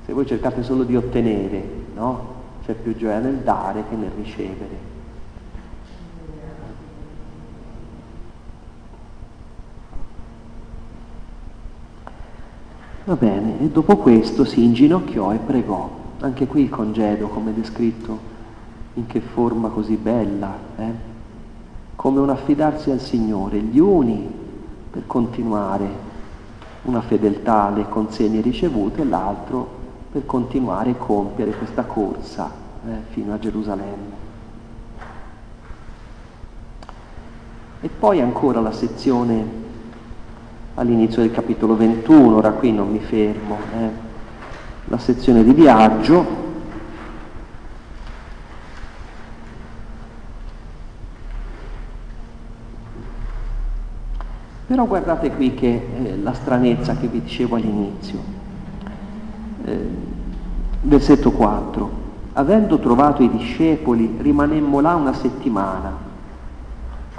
[0.05, 1.63] se voi cercate solo di ottenere,
[1.95, 2.41] no?
[2.65, 4.92] C'è più gioia nel dare che nel ricevere.
[13.05, 15.91] Va bene, e dopo questo si inginocchiò e pregò.
[16.21, 18.31] Anche qui il congedo, come descritto,
[18.95, 20.93] in che forma così bella, eh?
[21.97, 24.31] come un affidarsi al Signore, gli uni
[24.89, 26.11] per continuare
[26.83, 29.81] una fedeltà alle consegne ricevute e l'altro
[30.13, 32.51] per continuare a compiere questa corsa
[32.87, 34.21] eh, fino a Gerusalemme.
[37.81, 39.62] E poi ancora la sezione
[40.75, 43.91] all'inizio del capitolo 21, ora qui non mi fermo, eh,
[44.87, 46.41] la sezione di viaggio,
[54.73, 58.19] Però guardate qui che eh, la stranezza che vi dicevo all'inizio.
[59.67, 59.89] Eh,
[60.81, 61.91] versetto 4.
[62.33, 66.02] Avendo trovato i discepoli, rimanemmo là una settimana.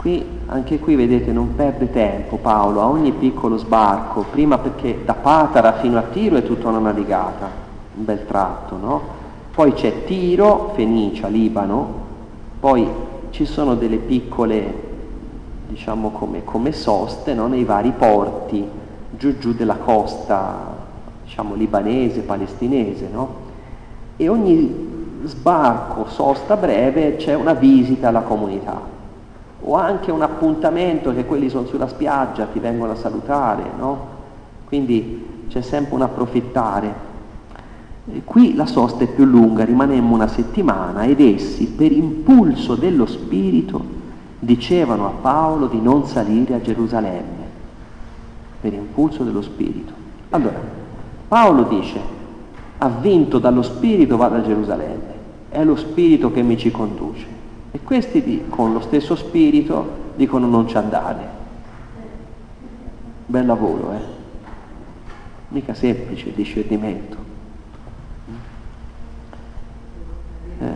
[0.03, 5.13] Qui, anche qui vedete, non perde tempo Paolo a ogni piccolo sbarco, prima perché da
[5.13, 7.49] Patara fino a Tiro è tutta una navigata,
[7.95, 9.01] un bel tratto, no?
[9.55, 12.01] Poi c'è Tiro, Fenicia, Libano,
[12.59, 12.85] Poi
[13.29, 14.73] ci sono delle piccole,
[15.69, 17.47] diciamo come, come soste, no?
[17.47, 18.67] nei vari porti,
[19.11, 20.75] giù giù della costa,
[21.23, 23.35] diciamo libanese, palestinese, no?
[24.17, 28.92] E ogni sbarco, sosta breve, c'è una visita alla comunità
[29.65, 34.07] o anche un appuntamento che quelli sono sulla spiaggia, ti vengono a salutare, no?
[34.65, 37.11] Quindi c'è sempre un approfittare.
[38.25, 43.81] Qui la sosta è più lunga, rimanemmo una settimana ed essi, per impulso dello Spirito,
[44.39, 47.45] dicevano a Paolo di non salire a Gerusalemme,
[48.59, 49.93] per impulso dello Spirito.
[50.31, 50.59] Allora,
[51.29, 51.99] Paolo dice,
[52.79, 55.13] avvinto dallo Spirito vado a Gerusalemme,
[55.49, 57.41] è lo Spirito che mi ci conduce.
[57.75, 61.27] E questi con lo stesso Spirito dicono non ci andare.
[63.25, 63.99] Bel lavoro, eh?
[65.47, 67.17] Mica semplice il discernimento.
[70.59, 70.71] Eh.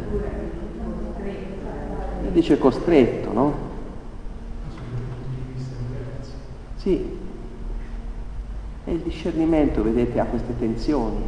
[2.31, 3.53] Dice costretto, no?
[6.77, 7.15] Sì.
[8.85, 11.23] E il discernimento, vedete, ha queste tensioni.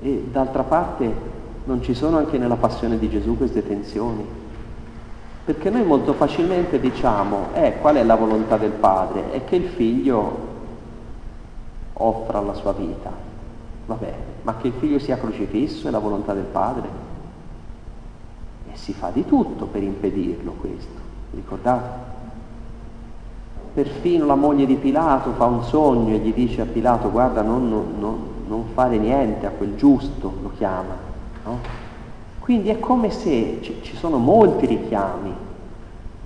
[0.00, 1.33] E, e d'altra parte
[1.64, 4.24] non ci sono anche nella passione di Gesù queste tensioni.
[5.44, 9.32] Perché noi molto facilmente diciamo, eh, qual è la volontà del Padre?
[9.32, 10.52] È che il figlio
[11.94, 13.10] offra la sua vita.
[13.86, 16.88] Vabbè, ma che il figlio sia crocifisso è la volontà del Padre?
[18.72, 20.98] E si fa di tutto per impedirlo questo,
[21.32, 22.12] ricordate?
[23.74, 27.68] Perfino la moglie di Pilato fa un sogno e gli dice a Pilato, guarda, non,
[27.68, 31.03] non, non fare niente a quel giusto, lo chiama.
[31.44, 31.58] No?
[32.40, 35.32] Quindi è come se ci, sono molti richiami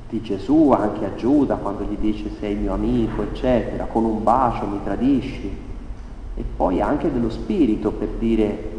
[0.08, 4.66] di Gesù anche a Giuda quando gli dice sei mio amico, eccetera, con un bacio
[4.66, 5.56] mi tradisci,
[6.34, 8.76] e poi anche dello spirito per dire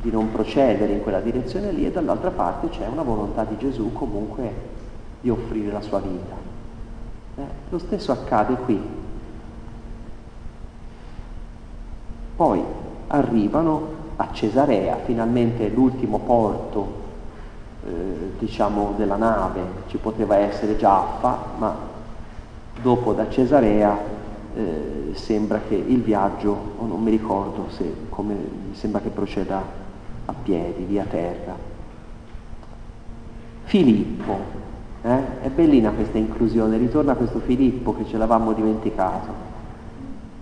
[0.00, 3.92] di non procedere in quella direzione lì e dall'altra parte c'è una volontà di Gesù
[3.92, 4.52] comunque
[5.20, 6.34] di offrire la sua vita.
[7.36, 8.80] Eh, lo stesso accade qui.
[12.34, 12.62] Poi
[13.06, 17.00] arrivano a Cesarea, finalmente l'ultimo porto
[17.84, 21.76] eh, diciamo della nave, ci poteva essere Giaffa, ma
[22.80, 23.98] dopo da Cesarea
[24.54, 28.36] eh, sembra che il viaggio, o non mi ricordo se come,
[28.72, 29.62] sembra che proceda
[30.24, 31.70] a piedi, via terra.
[33.64, 34.38] Filippo,
[35.02, 35.42] eh?
[35.42, 39.32] è bellina questa inclusione, ritorna questo Filippo che ce l'avamo dimenticato,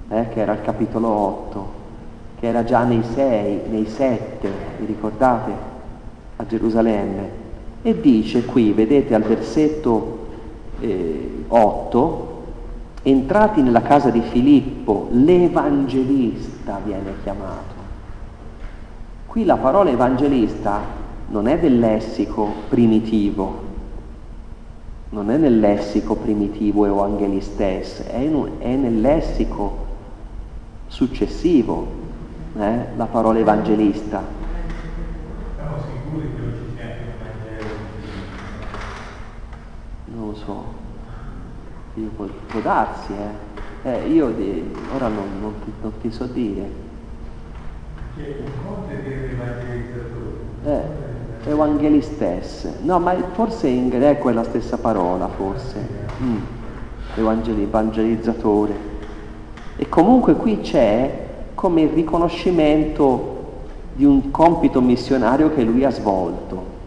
[0.09, 0.29] eh?
[0.29, 1.80] che era al capitolo 8,
[2.41, 5.53] che era già nei 6, nei 7, vi ricordate?
[6.37, 7.29] A Gerusalemme.
[7.83, 10.27] E dice qui, vedete al versetto
[10.81, 12.43] eh, 8,
[13.03, 17.79] entrati nella casa di Filippo, l'evangelista viene chiamato.
[19.27, 20.81] Qui la parola evangelista
[21.29, 23.69] non è del lessico primitivo,
[25.11, 29.89] non è nel lessico primitivo evangelistes, è, in, è nel lessico
[30.87, 32.00] successivo,
[32.59, 34.23] eh, la parola evangelista.
[40.07, 40.65] Non lo so.
[41.95, 43.91] Io può, può darsi, eh.
[43.91, 46.89] eh io di, ora non, non, ti, non, ti, so dire.
[48.17, 50.39] C'è un conto è evangelizzatore.
[50.65, 52.69] Eh, evangelistes.
[52.83, 55.87] No, ma forse in greco è la stessa parola, forse.
[56.23, 56.39] Mm.
[57.17, 58.89] Evangeli, evangelizzatore.
[59.77, 63.39] E comunque qui c'è come il riconoscimento
[63.95, 66.79] di un compito missionario che lui ha svolto.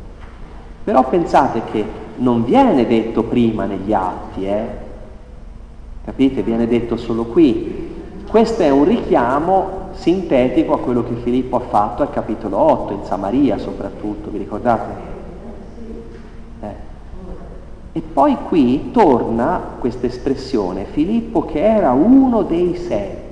[0.84, 1.86] Però pensate che
[2.18, 4.66] non viene detto prima negli atti, eh?
[6.05, 6.41] Capite?
[6.41, 7.91] Viene detto solo qui.
[8.28, 13.03] Questo è un richiamo sintetico a quello che Filippo ha fatto al capitolo 8, in
[13.03, 15.11] Samaria soprattutto, vi ricordate?
[16.61, 16.76] Eh.
[17.93, 23.23] E poi qui torna questa espressione, Filippo che era uno dei sette,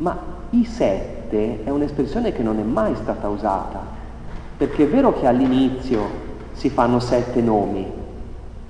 [0.00, 0.16] ma
[0.50, 3.80] i sette è un'espressione che non è mai stata usata,
[4.56, 7.86] perché è vero che all'inizio si fanno sette nomi,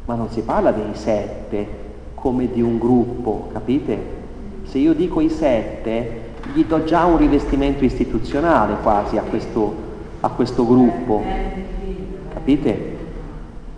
[0.05, 1.79] ma non si parla dei sette
[2.15, 4.19] come di un gruppo, capite?
[4.65, 9.75] Se io dico i sette, gli do già un rivestimento istituzionale quasi a questo,
[10.21, 11.23] a questo gruppo,
[12.33, 12.99] capite?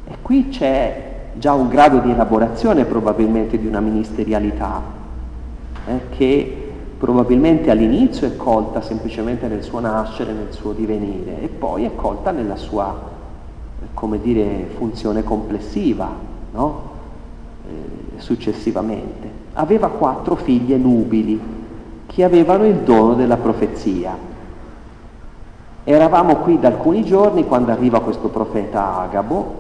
[0.07, 4.83] E qui c'è già un grado di elaborazione probabilmente di una ministerialità
[5.87, 6.62] eh, che
[7.03, 12.31] probabilmente all'inizio è colta semplicemente nel suo nascere, nel suo divenire e poi è colta
[12.31, 12.97] nella sua,
[13.93, 16.09] come dire, funzione complessiva,
[16.53, 16.91] no?
[18.19, 19.29] successivamente.
[19.55, 21.41] Aveva quattro figlie nubili
[22.07, 24.17] che avevano il dono della profezia.
[25.83, 29.55] Eravamo qui da alcuni giorni quando arriva questo profeta Agabo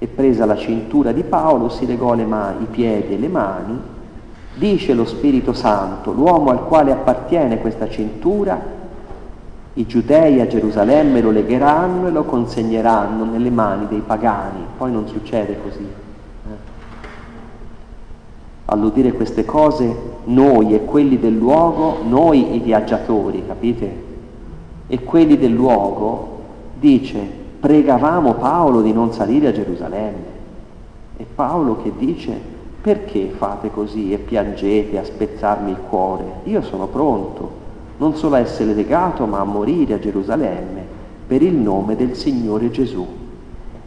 [0.00, 3.80] e presa la cintura di Paolo si legò le mani, i piedi e le mani,
[4.60, 8.78] dice lo Spirito Santo, l'uomo al quale appartiene questa cintura,
[9.72, 15.08] i giudei a Gerusalemme lo legheranno e lo consegneranno nelle mani dei pagani, poi non
[15.08, 15.86] succede così.
[15.86, 16.54] Eh?
[18.66, 24.08] All'udire queste cose, noi e quelli del luogo, noi i viaggiatori, capite?
[24.92, 26.38] e quelli del luogo,
[26.74, 27.20] dice,
[27.60, 30.38] pregavamo Paolo di non salire a Gerusalemme.
[31.16, 32.40] E Paolo che dice,
[32.80, 36.24] perché fate così e piangete a spezzarmi il cuore?
[36.44, 37.50] Io sono pronto,
[37.98, 42.70] non solo a essere legato, ma a morire a Gerusalemme per il nome del Signore
[42.70, 43.06] Gesù.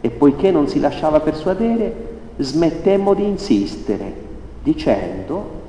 [0.00, 4.14] E poiché non si lasciava persuadere, smettemmo di insistere,
[4.62, 5.62] dicendo,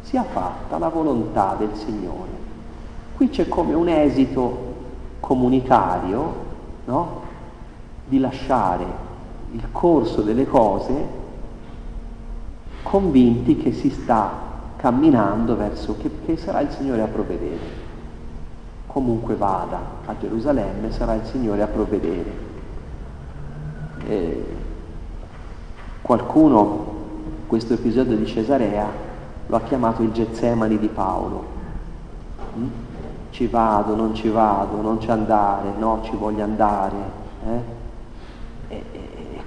[0.00, 2.44] sia fatta la volontà del Signore.
[3.16, 4.74] Qui c'è come un esito
[5.20, 6.34] comunitario
[6.86, 7.20] no?
[8.06, 8.84] di lasciare
[9.52, 11.24] il corso delle cose
[12.88, 14.44] convinti che si sta
[14.76, 17.84] camminando verso che, che sarà il Signore a provvedere.
[18.86, 22.44] Comunque vada a Gerusalemme sarà il Signore a provvedere.
[24.06, 24.56] Eh,
[26.00, 26.94] qualcuno
[27.46, 28.88] questo episodio di Cesarea
[29.46, 31.54] lo ha chiamato il Getsemani di Paolo.
[32.56, 32.68] Mm?
[33.36, 36.96] ci vado, non ci vado, non ci andare, no, ci voglio andare.
[37.44, 37.75] Eh?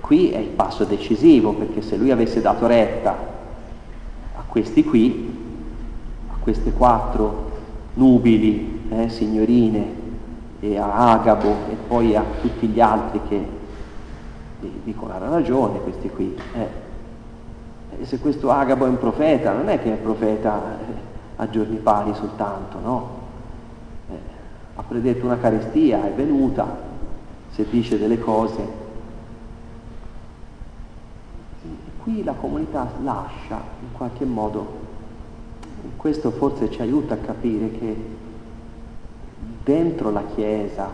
[0.10, 5.38] Qui è il passo decisivo, perché se lui avesse dato retta a questi qui,
[6.32, 7.52] a queste quattro
[7.94, 10.08] nubili eh, signorine,
[10.62, 13.48] e a Agabo e poi a tutti gli altri che
[14.84, 16.36] dicono ha ragione questi qui.
[16.56, 16.68] Eh.
[18.02, 20.94] E se questo Agabo è un profeta, non è che è profeta eh,
[21.36, 23.18] a giorni pari soltanto, no?
[24.76, 26.66] ha predetto una carestia, è venuta,
[27.52, 28.88] se dice delle cose.
[31.62, 34.66] E qui la comunità lascia in qualche modo,
[35.96, 37.96] questo forse ci aiuta a capire che
[39.64, 40.90] dentro la Chiesa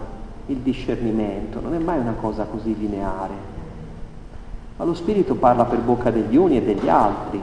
[0.47, 3.33] il discernimento non è mai una cosa così lineare,
[4.75, 7.41] ma lo Spirito parla per bocca degli uni e degli altri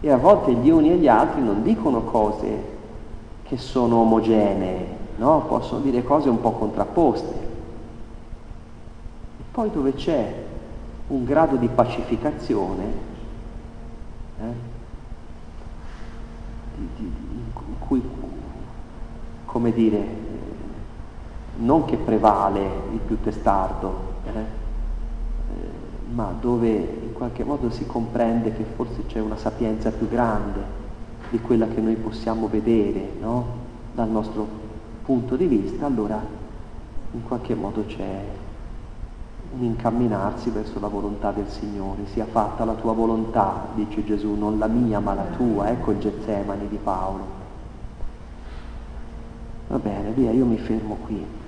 [0.00, 2.72] e a volte gli uni e gli altri non dicono cose
[3.44, 4.86] che sono omogenee,
[5.18, 5.44] no?
[5.46, 7.34] possono dire cose un po' contrapposte.
[9.38, 10.43] E poi dove c'è
[11.08, 12.84] un grado di pacificazione,
[14.40, 14.72] eh?
[16.76, 18.02] di, di, in cui,
[19.44, 20.06] come dire,
[21.56, 22.60] non che prevale
[22.92, 24.38] il più testardo, eh?
[24.38, 30.82] Eh, ma dove in qualche modo si comprende che forse c'è una sapienza più grande
[31.30, 33.62] di quella che noi possiamo vedere no?
[33.94, 34.46] dal nostro
[35.04, 36.20] punto di vista, allora
[37.12, 38.24] in qualche modo c'è
[39.56, 42.06] un incamminarsi verso la volontà del Signore.
[42.12, 45.68] Sia fatta la tua volontà, dice Gesù, non la mia ma la tua.
[45.70, 47.42] Ecco il Getsemani di Paolo.
[49.68, 51.42] Va bene, via, io mi fermo qui.